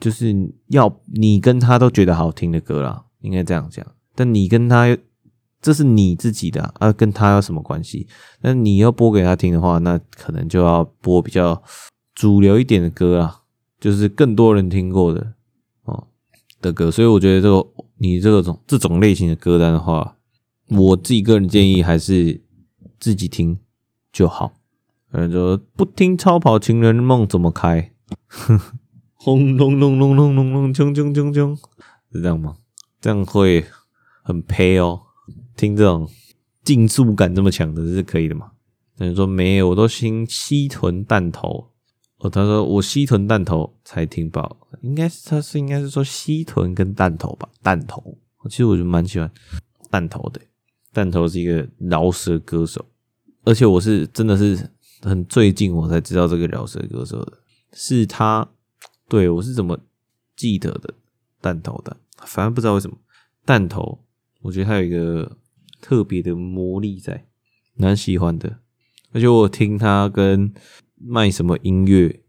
[0.00, 3.84] 就是要你跟他都觉得好听的歌啦，应该这样讲。
[4.14, 4.96] 但你跟他。
[5.62, 8.08] 这是你自己的啊，啊，跟他有什么关系？
[8.40, 11.62] 那你要播给他听的话，那可能就要播比较
[12.14, 13.42] 主流一点的歌啊，
[13.78, 15.34] 就是更多人听过的
[15.84, 16.08] 哦
[16.60, 16.90] 的歌。
[16.90, 17.66] 所以我觉得这个
[17.98, 20.16] 你这个种这种类型的歌单的话，
[20.68, 22.42] 我自己个人建议还是
[22.98, 23.58] 自己听
[24.12, 24.52] 就好。
[25.12, 27.92] 有人说不听超跑情人梦怎么开？
[29.14, 31.56] 轰隆隆隆隆隆隆，冲冲冲冲，
[32.10, 32.56] 是这样吗？
[33.00, 33.64] 这样会
[34.24, 35.02] 很配哦。
[35.62, 36.10] 听这种
[36.64, 38.50] 竞速感这么强的，是可以的吗？
[38.96, 41.70] 有人说没有，我都听西屯弹头。
[42.18, 47.48] 哦，他说我西屯弹头才听爆，应该是他是应该是说西屯跟弹头吧？
[47.62, 48.18] 弹头，
[48.50, 49.32] 其实我就蛮喜欢
[49.88, 50.40] 弹头的。
[50.92, 52.84] 弹头是一个饶舌歌手，
[53.44, 54.68] 而且我是真的是
[55.02, 57.38] 很最近我才知道这个饶舌歌手的，
[57.72, 58.48] 是他。
[59.08, 59.78] 对，我是怎么
[60.34, 60.92] 记得的
[61.40, 61.96] 弹头的？
[62.18, 62.96] 反正不知道为什么
[63.44, 64.00] 弹头，
[64.40, 65.38] 我觉得他有一个。
[65.82, 67.26] 特别的魔力在，
[67.74, 68.60] 蛮喜欢的。
[69.12, 70.50] 而且我听他跟
[70.96, 72.20] 卖什么音乐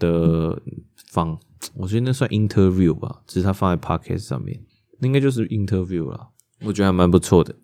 [0.00, 0.60] 的
[0.96, 1.38] 放，
[1.76, 4.60] 我觉得那算 interview 吧，只是他放在 podcast 上面，
[4.98, 6.30] 那应该就是 interview 了。
[6.62, 7.54] 我觉得还蛮不错的。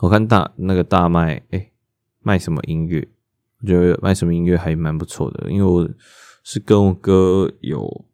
[0.00, 1.72] 我看大那个大麦，哎、欸，
[2.20, 3.08] 卖什么音乐？
[3.62, 5.88] 我觉得卖什么音乐还蛮不错的，因为我
[6.42, 8.04] 是跟我哥有，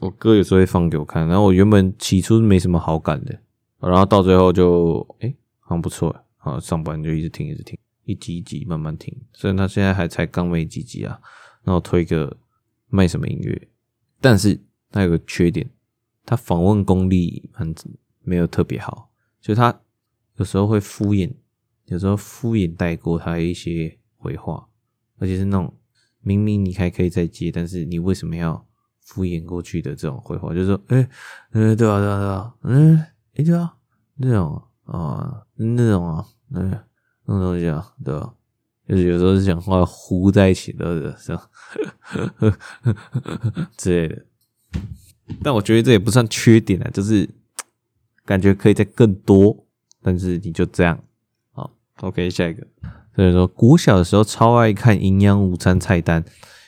[0.00, 3.38] 我哥有时候会放给我看，然后我原本起初是没什么好感的。
[3.80, 5.34] 然后到最后就哎、
[5.74, 9.14] 像不错啊，上班就一直听，一直听，一集一集慢慢听。
[9.32, 11.20] 虽然他现在还才刚没几集啊，
[11.62, 12.36] 然后推个
[12.88, 13.68] 卖什么音乐，
[14.20, 14.60] 但是
[14.90, 15.68] 他有个缺点，
[16.24, 17.74] 他访问功力很
[18.20, 19.10] 没有特别好，
[19.40, 19.80] 就他
[20.36, 21.32] 有时候会敷衍，
[21.86, 24.68] 有时候敷衍带过他一些回话，
[25.18, 25.72] 而且是那种。
[26.26, 28.66] 明明你还可以再接，但是你为什么要
[29.02, 30.54] 敷衍过去的这种回话？
[30.54, 31.08] 就是说，哎、欸，
[31.50, 32.96] 嗯，对啊，对啊，对啊，嗯，
[33.34, 33.76] 哎、对啊，
[34.14, 36.70] 那种啊，那种啊，嗯，
[37.26, 38.34] 那种东西啊，对吧？
[38.88, 41.50] 就是有时候是讲话糊在一起的，是吧？
[43.78, 44.24] 之类的。
[45.42, 47.28] 但我觉得这也不算缺点啊，就是
[48.26, 49.66] 感觉可以再更多，
[50.02, 51.02] 但是你就这样。
[51.52, 51.70] 好
[52.02, 52.66] ，OK，下一个。
[53.16, 56.22] 所以说，国小的时候超爱看营养午餐菜单，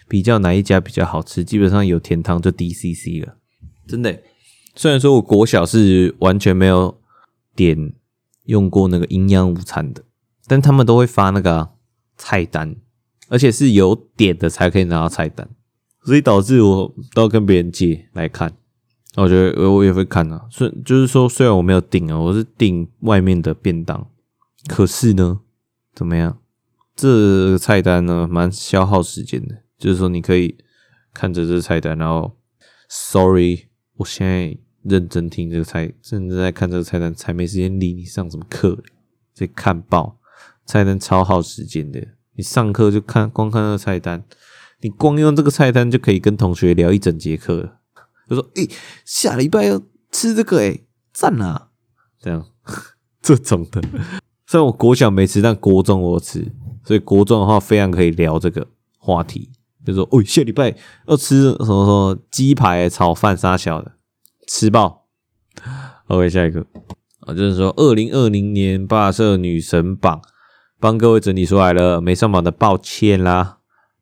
[0.09, 3.37] 比较哪一家比较好吃，基本上有甜汤就 DCC 了。
[3.87, 4.22] 真的，
[4.74, 6.98] 虽然说我国小是完全没有
[7.55, 7.92] 点
[8.46, 10.02] 用过那个营养午餐的，
[10.46, 11.70] 但他们都会发那个
[12.16, 12.76] 菜单，
[13.28, 15.48] 而且是有点的才可以拿到菜单，
[16.04, 18.56] 所以导致我都要跟别人借来看。
[19.16, 24.11] 我觉得我也会看啊，虽就是说，虽然我没有订啊，我是订外面的便当，
[24.66, 25.40] 可是呢。
[25.94, 26.40] 怎么样？
[26.94, 29.62] 这菜单呢，蛮消耗时间的。
[29.78, 30.59] 就是说，你可以
[31.14, 32.37] 看着这菜单，然后
[32.87, 38.83] ，sorry，我现在认真听这个菜，认真在看这个菜单，才没时间理你上什么课。
[39.35, 40.18] 在看报，
[40.64, 42.03] 菜单超耗时间的。
[42.37, 44.25] 你上课就看，光看那个菜单，
[44.81, 47.81] 你光用这个菜单就可以跟同学聊一整节课了。
[48.29, 48.68] 就说，诶，
[49.05, 51.68] 下礼拜要吃这个，诶，赞啊！
[52.18, 52.46] 这样，
[53.20, 53.83] 这种的。
[54.46, 56.51] 虽然我国小没吃，但国中我吃，
[56.83, 59.51] 所以国中的话非常可以聊这个话题。
[59.85, 60.75] 就说，哦，下礼拜
[61.07, 63.92] 要吃什么什么鸡排、炒饭啥小的，
[64.46, 65.06] 吃爆。
[66.06, 66.64] OK，下一个
[67.20, 70.22] 啊，就是说二零二零年霸社女神榜
[70.78, 73.59] 帮各位整理出来了，没上榜的抱歉啦。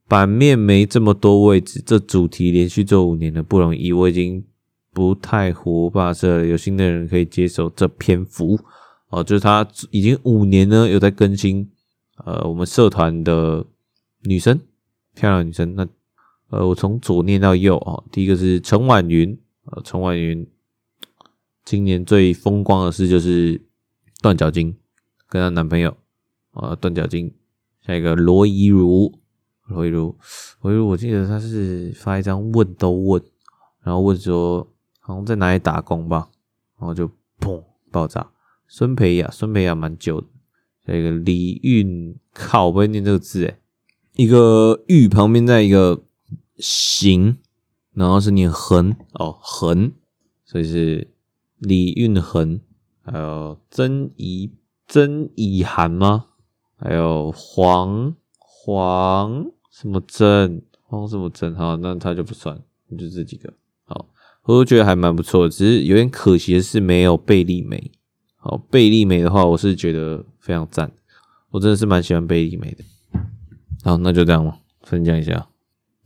[0.07, 4.45] 版面没这么多位置，这主题连续做五年了不容易，我已经
[4.93, 8.61] 不太活霸社，有新的人可以接手这篇幅。
[9.09, 11.71] 哦，就是他已经五年呢，有在更新。
[12.27, 13.65] 呃，我们社团的
[14.25, 14.61] 女生，
[15.15, 15.75] 漂亮女生。
[15.75, 15.87] 那
[16.51, 19.39] 呃，我从左念到右啊，第一个是陈婉云。
[19.75, 20.47] 呃，陈婉云
[21.65, 23.61] 今年最风光的事就是
[24.23, 24.77] 断脚筋，
[25.29, 25.97] 跟她男朋友
[26.53, 27.35] 啊断脚筋。
[27.85, 29.13] 下一个罗怡如，
[29.67, 30.17] 罗怡如，
[30.63, 33.23] 罗怡如，我记得她是发一张问都问，
[33.83, 36.31] 然后问说好像在哪里打工吧，
[36.79, 37.11] 然后就
[37.41, 38.31] 砰爆炸。
[38.69, 40.27] 孙培雅，孙培雅蛮久的。
[40.87, 43.59] 这个李运靠，我不会念这个字诶，
[44.15, 46.05] 一个玉旁边在一个
[46.59, 47.37] 行，
[47.95, 49.93] 然后是念恒哦恒，
[50.45, 51.09] 所以是
[51.59, 52.61] 李运恒。
[53.03, 54.53] 还有曾怡
[54.87, 56.27] 曾怡涵吗？
[56.77, 61.55] 还有黄黄什么珍黄什么珍？
[61.55, 62.61] 好，那他就不算，
[62.99, 63.53] 就这几个。
[63.85, 64.09] 好，
[64.45, 67.93] 我都觉得还蛮不错的，只是有点可惜的是没有贝利美。
[68.37, 70.93] 好，贝利美的话，我是觉得非常赞，
[71.51, 72.85] 我真的是蛮喜欢贝利美的。
[73.83, 75.49] 好，那就这样吧，分享一下。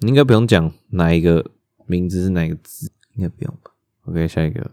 [0.00, 1.44] 你应该不用讲哪一个
[1.88, 3.72] 名字是哪个字，应该不用吧
[4.04, 4.70] ？OK，下一个，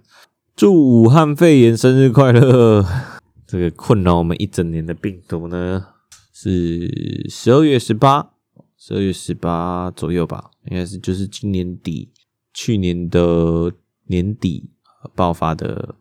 [0.55, 2.85] 祝武汉肺炎生日快乐。
[3.47, 5.85] 这个困扰我们一整年的病毒呢，
[6.33, 8.31] 是十二月十八，
[8.75, 12.11] 十二月十八左右吧，应该是就是今年底，
[12.53, 13.71] 去年的
[14.07, 14.71] 年底
[15.15, 15.95] 爆发的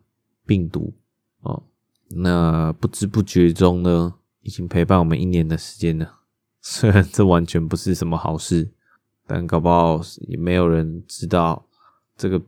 [0.45, 0.95] 病毒。
[1.41, 1.63] 哦，
[2.09, 6.21] 那不知不觉中呢，已经陪伴我们一年的时间了。
[6.61, 8.71] 虽然这完全不是什么好事，
[9.25, 11.65] 但搞不好也没有人知道
[12.15, 12.41] 这个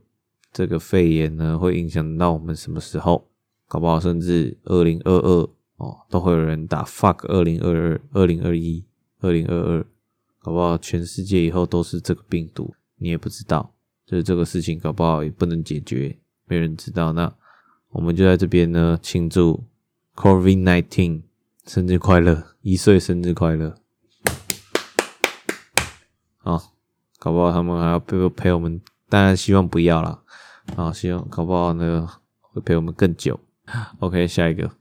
[0.52, 3.28] 这个肺炎呢会影响到我们什么时候。
[3.68, 8.84] 搞不好甚至二零二二哦，都会有人打 fuck 二零二二、二零二一、
[9.20, 9.86] 二零二二。
[10.40, 13.74] 搞不好全世界以后都是这个病毒，你也不知道。
[14.06, 17.12] 就是这个事情，搞不好也不能解决，没人知道。
[17.14, 17.34] 那。
[17.90, 19.64] 我们就在这边呢，庆祝
[20.16, 21.22] COVID-19
[21.66, 23.76] 生日快乐，一岁生日快乐！
[26.48, 26.62] 啊，
[27.20, 28.80] 搞不好他们还要陪陪我们，
[29.10, 30.22] 当然希望不要啦。
[30.78, 32.08] 啊，希望搞不好那个
[32.40, 33.38] 会陪我们更久。
[34.00, 34.72] OK，下一个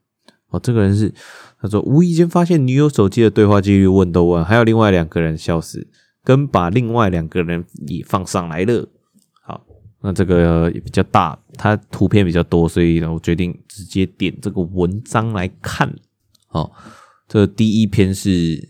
[0.51, 1.13] 哦，这个人是
[1.61, 5.89] 他说无意间发现女友手机的对话记录，问都问，还有另外两个人笑死，
[6.23, 8.89] 跟把另外两个人也放上来了。
[9.43, 9.67] 好
[10.03, 15.93] 那这个也比较大，它图片比较多，所以呢，我决定直接点这个文章来看。
[16.47, 16.73] 好，
[17.27, 18.69] 这第一篇是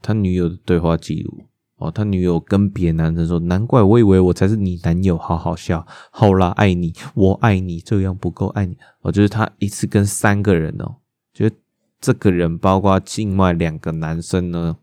[0.00, 1.44] 他女友的对话记录，
[1.78, 8.74] 哦，他女友跟别的男生说：“难怪我以为我才是你男友，好好笑。”好啦，爱你，我爱你，这样不够爱你。
[9.02, 10.96] 哦，就是他一次跟三个人哦，
[11.34, 11.52] 就是
[12.00, 14.78] 这个人包括境外两个男生呢，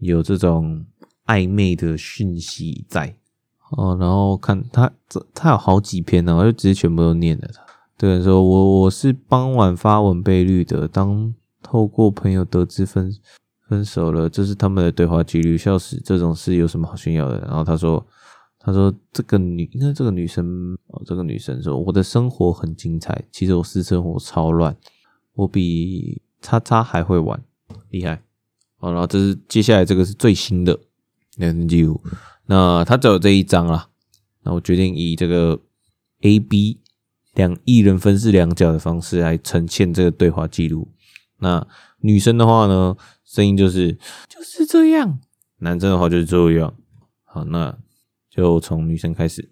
[0.00, 0.84] 有这种
[1.24, 3.16] 暧昧的讯息在
[3.70, 3.96] 哦。
[3.98, 7.48] 然后看他这，他有好几篇呢，我就直接全部都念了。
[7.54, 7.62] 他
[7.96, 11.32] 这个人说：“我我是傍晚发文被绿的，当
[11.62, 13.10] 透过朋友得知分。”
[13.68, 15.56] 分手了，这是他们的对话记录。
[15.56, 17.38] 笑死，这种事有什么好炫耀的？
[17.40, 18.06] 然后他说
[18.60, 24.76] ：“他说这个女，应该这个女生哦，这个女生说我的生活很精彩，其实我私生活超乱，
[25.32, 27.42] 我比叉叉还会玩，
[27.90, 28.22] 厉害。”
[28.76, 30.78] 好，然后这是接下来这个是最新的
[31.36, 32.02] 聊天记录。
[32.46, 33.88] 那他只有这一张啦，
[34.42, 35.58] 那我决定以这个
[36.20, 36.80] A、B
[37.32, 40.92] 两一人分饰两角的方式来呈现这个对话记录。
[41.38, 41.66] 那
[42.00, 42.94] 女生的话呢？
[43.34, 45.18] 声音就是就是这样，
[45.58, 46.72] 男生的话就是这样。
[47.24, 47.76] 好，那
[48.30, 49.50] 就从女生开始。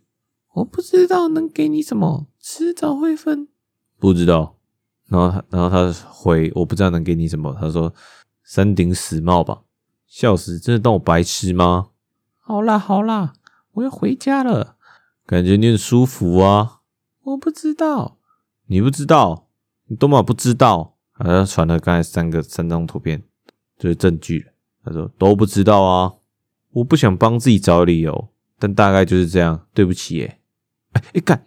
[0.52, 3.48] 我不知道能给你什么，迟早会分。
[3.98, 4.56] 不知道。
[5.08, 7.56] 然后他，然后他回，我不知道能给你什么。
[7.60, 7.92] 他说
[8.44, 9.62] 三顶死帽吧，
[10.06, 11.88] 笑死，真的当我白痴吗？
[12.38, 13.32] 好啦好啦，
[13.72, 14.76] 我要回家了，
[15.26, 16.82] 感觉你很舒服啊。
[17.24, 18.18] 我不知道，
[18.66, 19.48] 你不知道，
[19.88, 20.90] 你多么不知道。
[21.10, 23.24] 好像传了刚才三个三张图片。
[23.78, 24.46] 就是证据。
[24.84, 26.14] 他说都不知道啊，
[26.70, 29.66] 我不想帮自己找理由，但大概就是这样。
[29.72, 30.40] 对不起，耶。
[30.92, 31.46] 哎哎，干，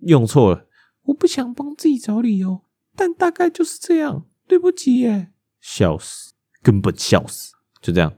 [0.00, 0.66] 用错了。
[1.04, 2.62] 我不想帮自己找理由，
[2.94, 4.26] 但大概就是这样。
[4.46, 5.32] 对不起，耶。
[5.60, 7.52] 笑死，根本笑死。
[7.80, 8.12] 就这样，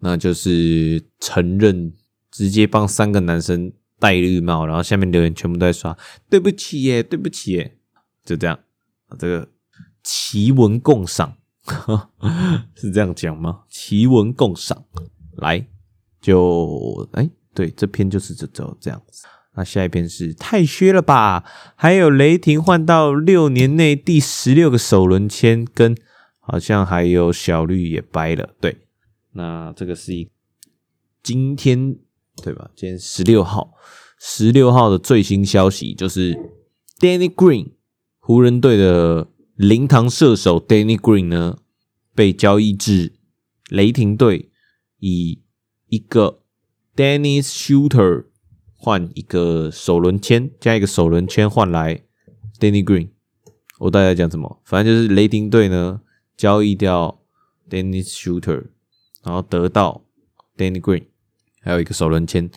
[0.00, 1.92] 那就是承认，
[2.30, 5.96] 直接帮三个男生戴绿帽，然后下面留言全部都在刷
[6.28, 7.76] 对不起耶，对不起耶，
[8.24, 8.58] 就这样。
[9.18, 9.48] 这个
[10.02, 11.36] 奇闻共赏。
[12.76, 13.62] 是这样讲吗？
[13.68, 14.84] 奇闻共赏，
[15.36, 15.66] 来
[16.20, 19.26] 就哎、对，这篇就是这这这样子。
[19.54, 21.42] 那下一篇是太削了吧？
[21.74, 25.96] 还有雷霆换到六年内第十六个首轮签，跟
[26.38, 28.50] 好像还有小绿也掰了。
[28.60, 28.76] 对，
[29.32, 30.30] 那这个是一
[31.22, 31.96] 今天
[32.42, 32.70] 对吧？
[32.76, 33.72] 今天十六号，
[34.18, 36.34] 十六号的最新消息就是
[36.98, 37.72] Danny Green
[38.18, 39.28] 湖人队的。
[39.54, 41.58] 灵堂射手 Danny Green 呢，
[42.14, 43.12] 被交易至
[43.68, 44.50] 雷霆队，
[44.98, 45.42] 以
[45.86, 46.40] 一个
[46.96, 48.26] Dennis Shooter
[48.74, 52.02] 换一个首轮签，加一个首轮签换来
[52.58, 53.10] Danny Green。
[53.78, 54.60] 我大概讲什么？
[54.64, 56.00] 反正就是雷霆队呢
[56.36, 57.20] 交易掉
[57.70, 58.66] Dennis Shooter，
[59.22, 60.04] 然后得到
[60.56, 61.04] Danny Green，
[61.60, 62.50] 还有一个首轮签。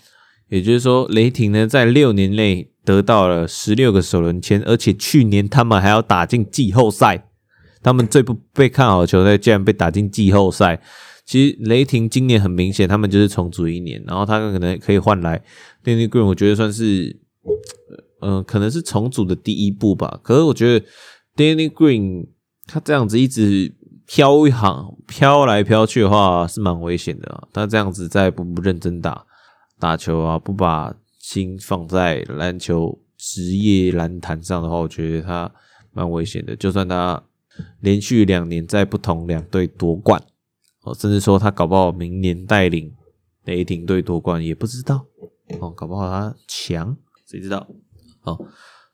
[0.50, 2.72] 也就是说，雷霆呢在六年内。
[2.88, 7.28] 得到了十六个首轮签，而且去年他们还要打进季后赛，
[7.84, 10.82] 他们最不被看好球队竟然被打进季后赛。
[11.26, 15.44] 其实雷霆今年很明显，他们就是重组一年，然后他们可能可以换来
[15.84, 17.20] Danny Green，我觉得算是，
[18.22, 20.22] 嗯、可能是重组的第一步吧。
[20.24, 20.86] 可是我觉得
[21.36, 22.28] Danny Green
[22.68, 23.76] 他这样子一直
[24.06, 27.44] 飘一行飘来飘去的话是蛮危险的啊。
[27.52, 29.26] 他这样子再不不认真打
[29.80, 30.96] 打球啊，不把。
[31.20, 35.52] 心放在篮球职业篮坛上的话，我觉得他
[35.92, 36.56] 蛮危险的。
[36.56, 37.22] 就算他
[37.82, 40.24] 连续两年在不同两队夺冠，
[40.84, 42.94] 哦，甚至说他搞不好明年带领
[43.44, 45.06] 雷霆队夺冠，也不知道
[45.60, 46.96] 哦，搞不好他强，
[47.30, 47.68] 谁知道？
[48.22, 48.40] 好，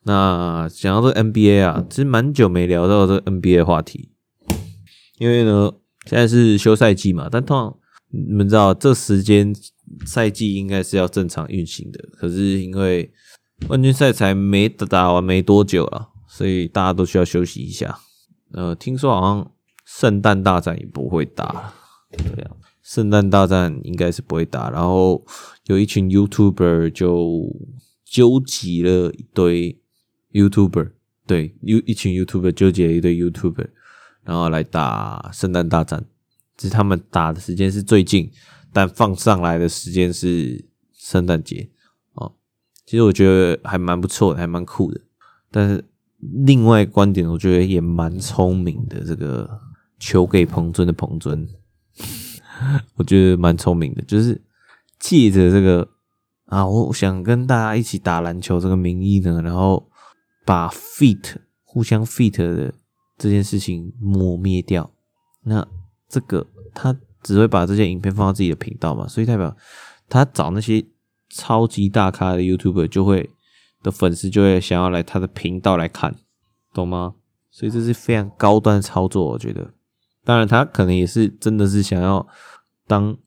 [0.02, 4.10] 那讲到这个 NBA 啊，其实蛮久没聊到这个 NBA 话题，
[5.20, 5.72] 因为呢，
[6.08, 7.78] 现在是休赛季嘛，但通常
[8.10, 9.54] 你们知道这时间。
[10.06, 13.12] 赛季应该是要正常运行的，可是因为
[13.68, 18.00] 冠军赛才没打完没多久啊，所以大家都需要休息一下。
[18.52, 19.52] 呃，听说好像
[19.86, 21.74] 圣诞大战也不会打，
[22.12, 24.70] 这样圣诞大战应该是不会打。
[24.70, 25.26] 然后
[25.66, 27.48] 有一群 YouTuber 就
[28.06, 29.80] 纠集了一堆
[30.34, 30.92] YouTuber，
[31.26, 33.68] 对，有一群 YouTuber 纠集了一堆 YouTuber，
[34.24, 36.06] 然后来打圣诞大战，
[36.58, 38.32] 只是他们打的时间是最近。
[38.74, 41.70] 但放上来的时间是圣诞节
[42.14, 42.34] 哦，
[42.86, 45.00] 其实我觉得还蛮不错的，还蛮酷的。
[45.52, 45.86] 但是
[46.20, 49.06] 另外观点，我觉得也蛮聪明的。
[49.06, 49.62] 这个
[50.00, 51.48] 球给彭尊的彭尊，
[52.98, 54.42] 我觉得蛮聪明的，就是
[55.00, 55.88] 借着这个
[56.46, 59.88] 啊，我想跟大家一起打篮球这个名义呢，然后
[60.44, 62.74] 把 fit 互相 fit 的
[63.18, 64.92] 这件事情抹灭掉。
[65.44, 65.68] 那
[66.10, 66.98] 这个他。
[67.24, 69.56] 只会把这些影片放到自己的频道嘛，所以代表
[70.10, 70.86] 他找那些
[71.30, 73.32] 超级大咖的 YouTuber 就会
[73.82, 76.16] 的粉丝就会想要来他的频道来看，
[76.74, 77.16] 懂吗？
[77.50, 79.74] 所以这是非常高端操作，我觉得。
[80.26, 82.26] 当然，他可能也是真的是想要
[82.88, 83.18] 当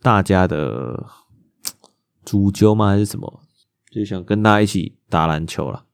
[0.00, 1.04] 大家的
[2.24, 2.88] 主揪吗？
[2.88, 3.40] 还是什么？
[3.90, 5.84] 就想跟大家一起打篮球了，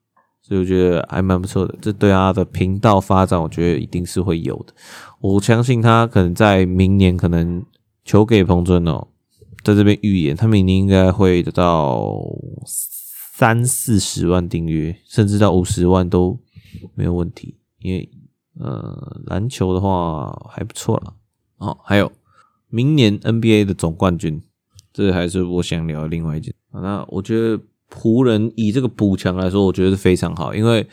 [0.51, 1.73] 所以我觉得还蛮不错的。
[1.81, 4.73] 这对他的频道发展，我觉得一定是会有的。
[5.21, 7.65] 我相信他可能在明年，可能
[8.03, 9.07] 球给彭尊哦，
[9.63, 12.21] 在这边预言，他明年应该会得到
[12.65, 16.37] 三四十万订阅，甚至到五十万都
[16.95, 17.55] 没有问题。
[17.79, 18.09] 因为
[18.59, 21.13] 呃，篮球的话还不错了。
[21.59, 22.11] 哦，还有
[22.67, 24.41] 明年 NBA 的总冠军，
[24.91, 26.53] 这还是我想聊另外一件。
[26.73, 27.63] 那我觉得。
[27.93, 30.87] 湖人以这个补强来说，我觉得是非常好，因为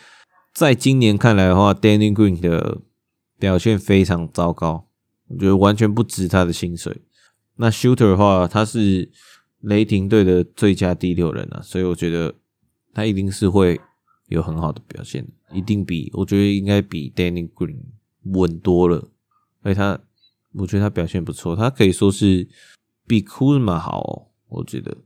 [0.52, 2.78] 在今年看来的话，Danny Green 的
[3.38, 4.88] 表现非常糟糕，
[5.28, 7.02] 我觉得完全不值他的薪水。
[7.56, 9.10] 那 Shooter 的话，他是
[9.60, 12.34] 雷霆队的最佳第六人啊，所以我觉得
[12.92, 13.80] 他一定是会
[14.28, 17.78] 有很好的表现，一定比我觉得应该比 Danny Green
[18.24, 19.08] 稳多了。
[19.62, 19.98] 而且他，
[20.52, 22.48] 我觉得他表现不错，他可以说是
[23.06, 24.12] 比 Kuzma 好哦，
[24.48, 24.96] 我觉得。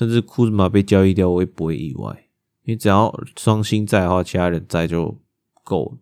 [0.00, 2.24] 甚至库兹马被交易掉，我也不会意外，
[2.64, 5.18] 因为只要双星在的话，其他人在就
[5.62, 5.98] 够了。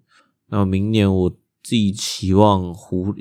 [0.51, 1.29] 那么明年我
[1.65, 3.13] 自己期望湖，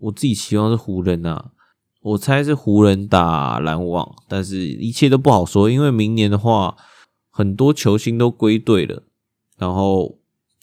[0.00, 1.52] 我自己期望是湖人啊，
[2.00, 6.76] 我猜是湖人打篮网，但是一切都不好说，因为明年的话，
[7.30, 9.04] 很多球星都归队了，
[9.56, 10.18] 然后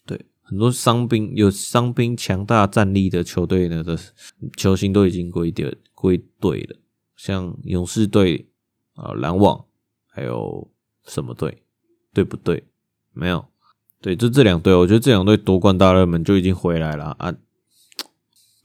[0.05, 3.97] 对很多伤兵有伤兵强大战力的球队呢的
[4.57, 6.75] 球星都已经归队归队了，
[7.15, 8.49] 像勇士队。
[8.95, 9.65] 啊，篮网
[10.07, 10.69] 还有
[11.05, 11.63] 什么队？
[12.13, 12.63] 对不对？
[13.11, 13.45] 没有，
[14.01, 14.73] 对，就这两队。
[14.73, 17.33] 我觉得这两队夺冠大热门就已经回来了啊，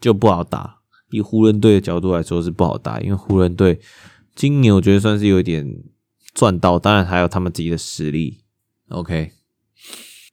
[0.01, 0.81] 就不好打。
[1.11, 3.81] 以湖人队的角度来说是不好打，因为湖人队
[4.35, 5.83] 今年我觉得算是有点
[6.35, 8.41] 赚到，当然还有他们自己的实力。
[8.89, 9.33] OK，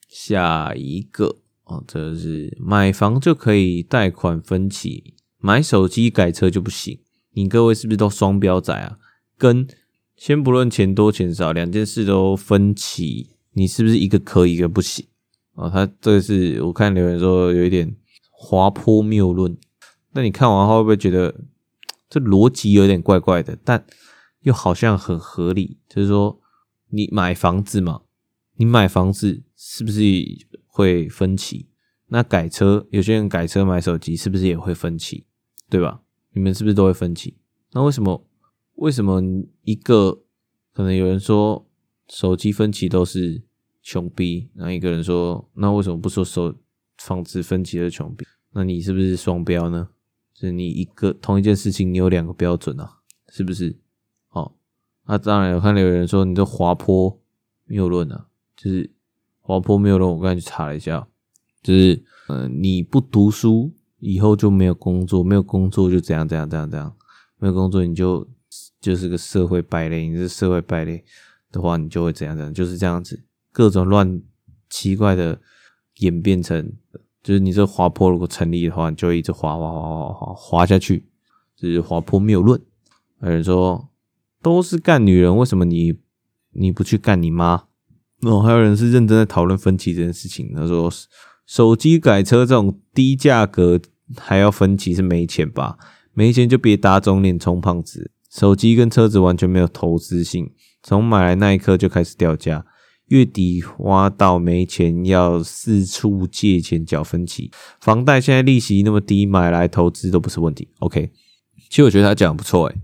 [0.09, 6.99] 下一个哦，这是买房就可以贷款分期，买手机改车就不行。
[7.31, 8.97] 你各位是不是都双标仔啊？
[9.37, 9.67] 跟
[10.15, 15.05] 先不论钱多钱少，两件事都分期，你是不是一个可以一个不行
[15.55, 15.69] 啊？
[15.69, 17.95] 他这个是我看留言说有一点
[18.31, 19.57] 滑坡谬论，
[20.13, 21.43] 那你看完后会不会觉得
[22.09, 23.57] 这逻辑有点怪怪的？
[23.63, 23.85] 但
[24.41, 26.39] 又好像很合理，就是说
[26.89, 28.01] 你买房子嘛，
[28.55, 30.01] 你买房子是不是
[30.65, 31.67] 会分期？
[32.07, 35.25] 那改车，有些人改车买手机是不是也会分期？
[35.69, 36.01] 对吧？
[36.33, 37.37] 你们是不是都会分期？
[37.73, 38.25] 那为什么？
[38.75, 39.21] 为什么
[39.63, 40.21] 一个
[40.73, 41.65] 可能有人说
[42.09, 43.41] 手机分期都是
[43.81, 46.53] 穷逼，然后一个人说，那为什么不说手
[46.97, 48.25] 房子分期的穷逼？
[48.51, 49.89] 那你是不是双标呢？
[50.33, 52.99] 是你一个同一件事情，你有两个标准啊，
[53.29, 53.77] 是不是？
[54.27, 54.55] 好，
[55.05, 57.17] 那当然有看到有人说你这滑坡
[57.65, 58.91] 谬论啊，就是
[59.39, 60.11] 滑坡谬论。
[60.11, 61.07] 我刚才去查了一下，
[61.63, 66.93] 就是呃，你不读书以后就没有工作，没有工作就怎样怎样怎样怎样，
[67.37, 68.27] 没有工作你就。
[68.85, 71.03] 就是个社会败类，你是社会败类
[71.51, 73.19] 的话，你就会怎样怎样，就是这样子，
[73.51, 74.21] 各种乱
[74.69, 75.41] 奇怪的
[75.97, 76.71] 演变成，
[77.23, 81.03] 就是你这滑坡如果成立的话，你就一直滑滑滑滑滑滑下去，
[81.55, 82.61] 就是滑坡谬论。
[83.21, 83.89] 有人说
[84.43, 85.95] 都是干女人，为什么你
[86.51, 87.63] 你不去干你妈？
[88.21, 90.53] 哦，还有人是认真在讨论分期这件事情。
[90.55, 90.93] 他说
[91.47, 93.81] 手机改车这种低价格
[94.15, 95.79] 还要分期是没钱吧？
[96.13, 98.11] 没钱就别打肿脸充胖子。
[98.37, 100.51] 手机跟车子完全没有投资性，
[100.83, 102.65] 从买来那一刻就开始掉价，
[103.05, 107.49] 月底花到没钱，要四处借钱缴分期。
[107.79, 110.67] 房贷现在利息那么低，买来投资都不是问题。
[110.79, 111.09] OK，
[111.69, 112.75] 其实我觉得他讲的不错，诶，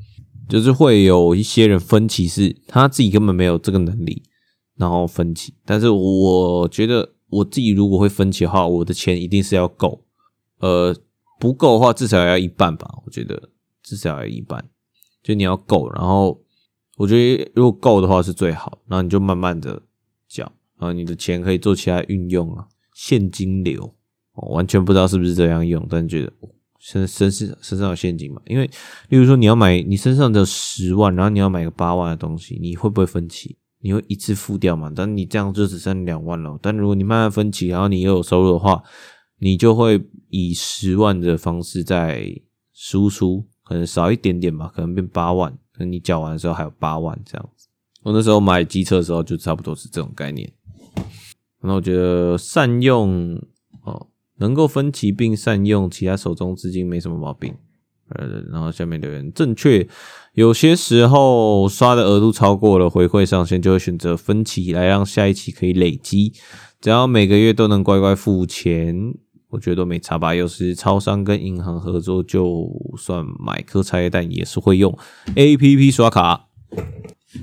[0.47, 4.23] 就是会有一些人分期是他自己根本没有这个能力，
[4.77, 5.53] 然后分期。
[5.65, 10.05] 但是我觉得我自己如果会分期的话，我的钱一定是要够，
[10.59, 10.95] 呃，
[11.41, 12.89] 不够的话至少要一半吧。
[13.05, 13.49] 我觉得
[13.83, 14.63] 至少要一半。
[15.23, 16.41] 就你要够，然后
[16.97, 19.81] 我觉得如果够的话是最好，然后你就慢慢的
[20.27, 20.43] 缴，
[20.77, 23.93] 然后你的钱可以做其他运用啊，现金流，
[24.33, 26.31] 我完全不知道是不是这样用，但觉得
[26.79, 28.41] 身身身身上有现金嘛？
[28.45, 28.69] 因为
[29.09, 33.57] 例如说你要买，你身上只有十万，然后你要买个八万的东西，你会不会分期？
[33.83, 34.91] 你会一次付掉嘛？
[34.95, 36.57] 但你这样就只剩两万了。
[36.61, 38.83] 但如果你慢慢分期，然后你又有收入的话，
[39.39, 42.25] 你就会以十万的方式在
[42.73, 43.47] 输出。
[43.71, 45.49] 可能少一点点吧，可能变八万。
[45.71, 47.69] 可能你缴完的时候还有八万这样子。
[48.03, 50.51] 我那时候买机车的时候就差不多是这种概念。
[51.61, 53.41] 然后我觉得善用
[53.85, 54.07] 哦，
[54.39, 57.55] 能够分期并善用其他手中资金没什么毛病。
[58.09, 59.87] 呃，然后下面留言正确，
[60.33, 66.33] 有些时候刷的额度超过了回馈上限，就会选择分期来让下一期可以累积。
[66.81, 69.13] 只要每个月都能乖乖付钱。
[69.51, 70.33] 我觉得都没差吧。
[70.33, 74.97] 有时超商跟银行合作，就算买颗茶叶蛋也是会用
[75.35, 76.49] APP 刷卡。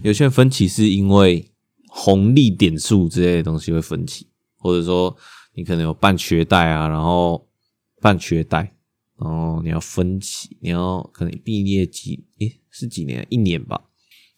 [0.03, 1.51] 有些人分期是因为
[1.89, 5.17] 红利点数之类的东西会分期，或者说
[5.55, 7.49] 你可能有办学贷啊，然后
[8.01, 8.75] 办学贷，
[9.19, 13.27] 然后你要分期，你要可能毕业几诶是几年？
[13.31, 13.85] 一年吧。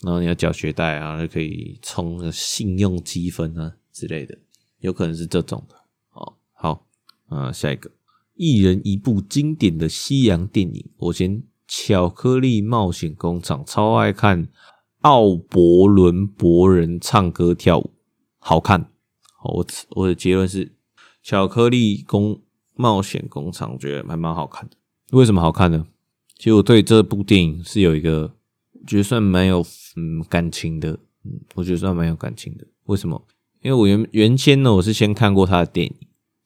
[0.02, 4.38] 然后你要缴学贷啊，就可以充信用积分啊之类的，
[4.78, 5.74] 有可能是这种的。
[6.08, 6.86] 好，好，
[7.30, 7.90] 啊，下一个，
[8.34, 14.48] 一人一部经典的西洋电影，我先《巧克力冒险工厂》，超爱看
[15.00, 17.90] 奥伯伦伯人唱歌跳舞，
[18.38, 18.90] 好看。
[19.42, 19.66] 我
[19.96, 20.66] 我的结论是，
[21.22, 22.42] 《巧克力工
[22.74, 24.76] 冒险工厂》我觉得还蛮好看的。
[25.12, 25.86] 为什么好看呢？
[26.36, 28.34] 其实我对这部电影是有一个。
[28.86, 29.64] 觉得算蛮有
[29.94, 32.66] 嗯感情的，嗯，我觉得算蛮有感情的。
[32.84, 33.26] 为什么？
[33.60, 35.94] 因为我原原先呢，我是先看过他的电影，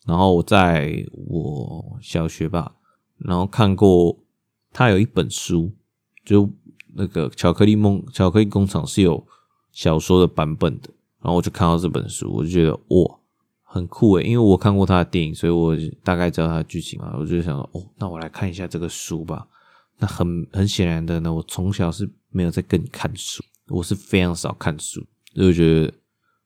[0.04, 2.74] 然后我在我小学吧，
[3.18, 4.18] 然后看过
[4.72, 5.72] 他有一本书，
[6.24, 6.50] 就
[6.94, 9.26] 那个巧克力梦巧克力工厂是有
[9.72, 10.90] 小说的版本的，
[11.20, 13.18] 然后我就看到这本书，我就觉得哇，
[13.62, 19.46] 很酷诶，因为我看过他的电影，所以我大概知道他的剧情嘛，我就想说哦，那我来看一下这个书吧。
[19.98, 25.00] 那很很显然的呢，我从小是没有在跟你看书，我是非常少看书，
[25.36, 25.92] 就觉得，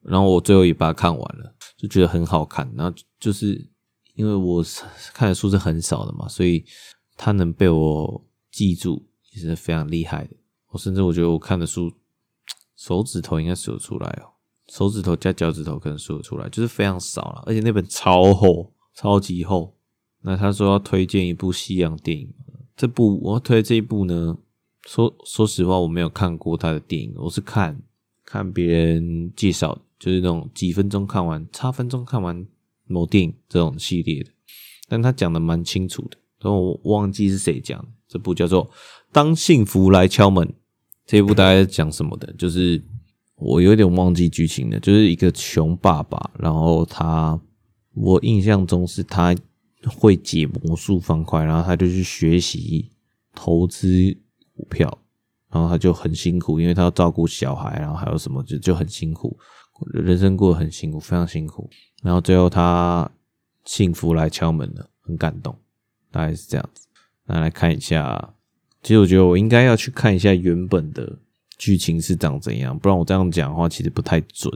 [0.02, 2.70] 然后我最后也把看完了，就觉得很好看。
[2.76, 3.68] 然后就是
[4.14, 4.64] 因为我
[5.12, 6.64] 看的书是很少的嘛，所以
[7.16, 10.30] 它能被我记住也是非常厉害的。
[10.70, 11.92] 我甚至我觉得我看的书，
[12.76, 14.30] 手指头应该数得出来哦，
[14.68, 17.42] 手指头加脚趾头可能数得出来，就是非常少了。
[17.46, 19.74] 而且那本超厚，超级厚。
[20.20, 22.34] 那他说要推荐一部西洋电影。
[22.76, 24.36] 这部我要推这一部呢，
[24.86, 27.80] 说说实话，我没有看过他的电影，我是看
[28.24, 32.46] 看别人介绍的，就是那种几分钟看完，差分钟看完
[32.86, 34.30] 某电影这种系列的。
[34.88, 37.88] 但他讲的蛮清楚的，但我忘记是谁讲的。
[38.08, 38.66] 这部叫做
[39.12, 40.46] 《当幸福来敲门》，
[41.06, 42.32] 这一部大概讲什么的？
[42.34, 42.82] 就是
[43.36, 47.40] 我有点忘记剧情了，就是一个穷爸爸，然后他，
[47.94, 49.34] 我印象中是他。
[49.96, 52.90] 会解魔术方块，然后他就去学习
[53.32, 54.12] 投资
[54.52, 54.98] 股票，
[55.52, 59.38] 然后他就很辛苦，因为他要照顾小孩，然后还有什么就就很辛苦，
[59.86, 61.68] 人生过得很辛苦，非常辛苦。
[62.02, 63.10] 然后最后他
[63.64, 65.56] 幸福来敲门了，很感动，
[66.10, 66.86] 大概是这样子。
[67.26, 68.34] 那来看一下，
[68.82, 71.18] 其实我觉得我应该要去看一下原本的
[71.56, 74.52] 剧情是长怎样，不然我这样讲的话其实不太准。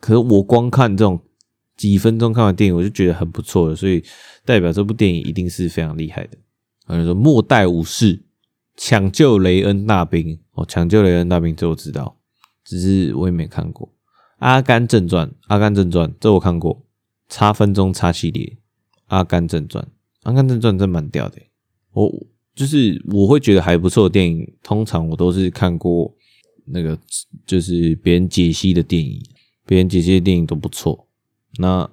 [0.00, 1.20] 可是我光看这种。
[1.74, 4.04] 几分钟看完电影，我就觉得很不错了，所以
[4.44, 6.36] 代表这部电影一定是非常厉害的。
[6.86, 8.22] 有人说末代武士
[8.76, 12.14] 抢救雷恩大兵哦，抢救雷恩大兵这我知道，
[12.62, 13.88] 只是我也没看过。
[14.42, 16.84] 阿甘正传，阿甘正传这我看过，
[17.28, 18.58] 差分钟差系列，
[19.06, 19.86] 阿甘正传，
[20.24, 21.40] 阿甘正传真蛮屌的。
[21.92, 22.12] 我
[22.52, 26.12] 就是我会觉得还不错的电影，通常我都是看过
[26.64, 26.98] 那个
[27.46, 29.22] 就是别人解析的电影，
[29.64, 31.06] 别人解析的电影都不错。
[31.58, 31.88] 那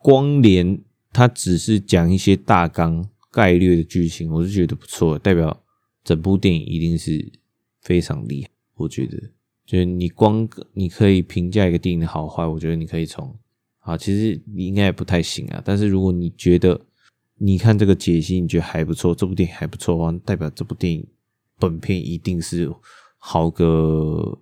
[0.00, 0.80] 光连
[1.12, 5.62] 他只是讲一些大纲概略的剧情，我就觉得不错，代表
[6.02, 7.32] 整部电影一定是
[7.82, 8.50] 非常厉害。
[8.74, 9.30] 我觉得，
[9.66, 13.34] 就是你光你可以评价一个电影的好坏，我觉得你可以从
[13.80, 15.62] 啊，其实你应该也不太行啊。
[15.64, 16.80] 但是如果你觉得
[17.38, 21.06] 你看这个解析，你觉得还不错，这部电影还不错的话，代表这部电影
[21.58, 22.70] 本片一定是
[23.18, 24.38] 好个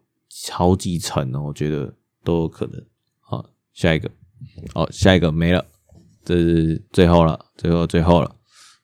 [0.51, 1.95] 好几层哦，我觉得
[2.25, 2.85] 都有可能。
[3.21, 4.11] 好，下一个。
[4.75, 5.65] 好，下一个没了，
[6.25, 8.35] 这是最后了，最后最后了，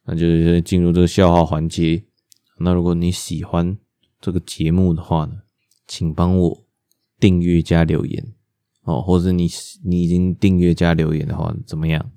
[0.07, 2.05] 那就是进入这个笑话环节。
[2.59, 3.77] 那如果你喜欢
[4.21, 5.33] 这个节目的话呢，
[5.89, 6.65] 请帮我
[7.19, 8.33] 订阅加留言
[8.83, 9.49] 哦，或者你
[9.85, 12.13] 你已经订阅加留言的话，怎么样？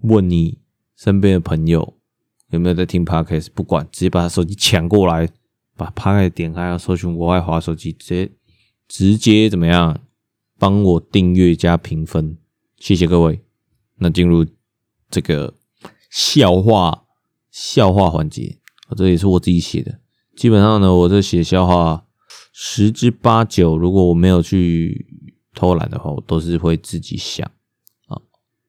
[0.00, 0.58] 问你
[0.96, 1.96] 身边的朋友
[2.50, 5.28] 有没有在听 Podcast，不管，直接把他手机抢过来，
[5.76, 8.32] 把 Podcast 点开，要搜寻我爱华手机，直接
[8.88, 10.00] 直接怎么样？
[10.58, 12.36] 帮我订阅加评分。
[12.78, 13.40] 谢谢各位，
[13.96, 14.44] 那进入
[15.08, 15.54] 这个
[16.10, 17.04] 笑话
[17.50, 18.58] 笑话环节，
[18.96, 20.00] 这也是我自己写的。
[20.36, 22.06] 基本上呢，我这写笑话
[22.52, 25.06] 十之八九，如果我没有去
[25.54, 27.50] 偷懒的话，我都是会自己想
[28.06, 28.20] 啊。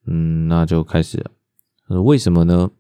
[0.07, 2.01] 嗯，那就开始了。
[2.01, 2.71] 为什么呢？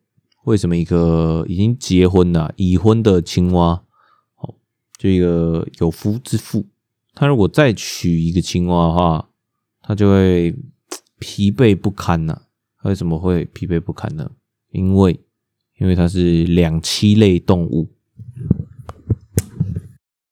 [0.45, 3.83] 为什么一个已经结婚了、已婚的青蛙，
[4.37, 4.55] 哦，
[4.97, 6.65] 就一个有夫之妇，
[7.13, 9.29] 他如果再娶一个青蛙的话，
[9.81, 10.55] 他就会。
[11.19, 12.41] 疲惫不堪呐、啊？
[12.83, 14.29] 为什么会疲惫不堪呢？
[14.71, 15.17] 因为，
[15.79, 17.92] 因为它是两栖类动物，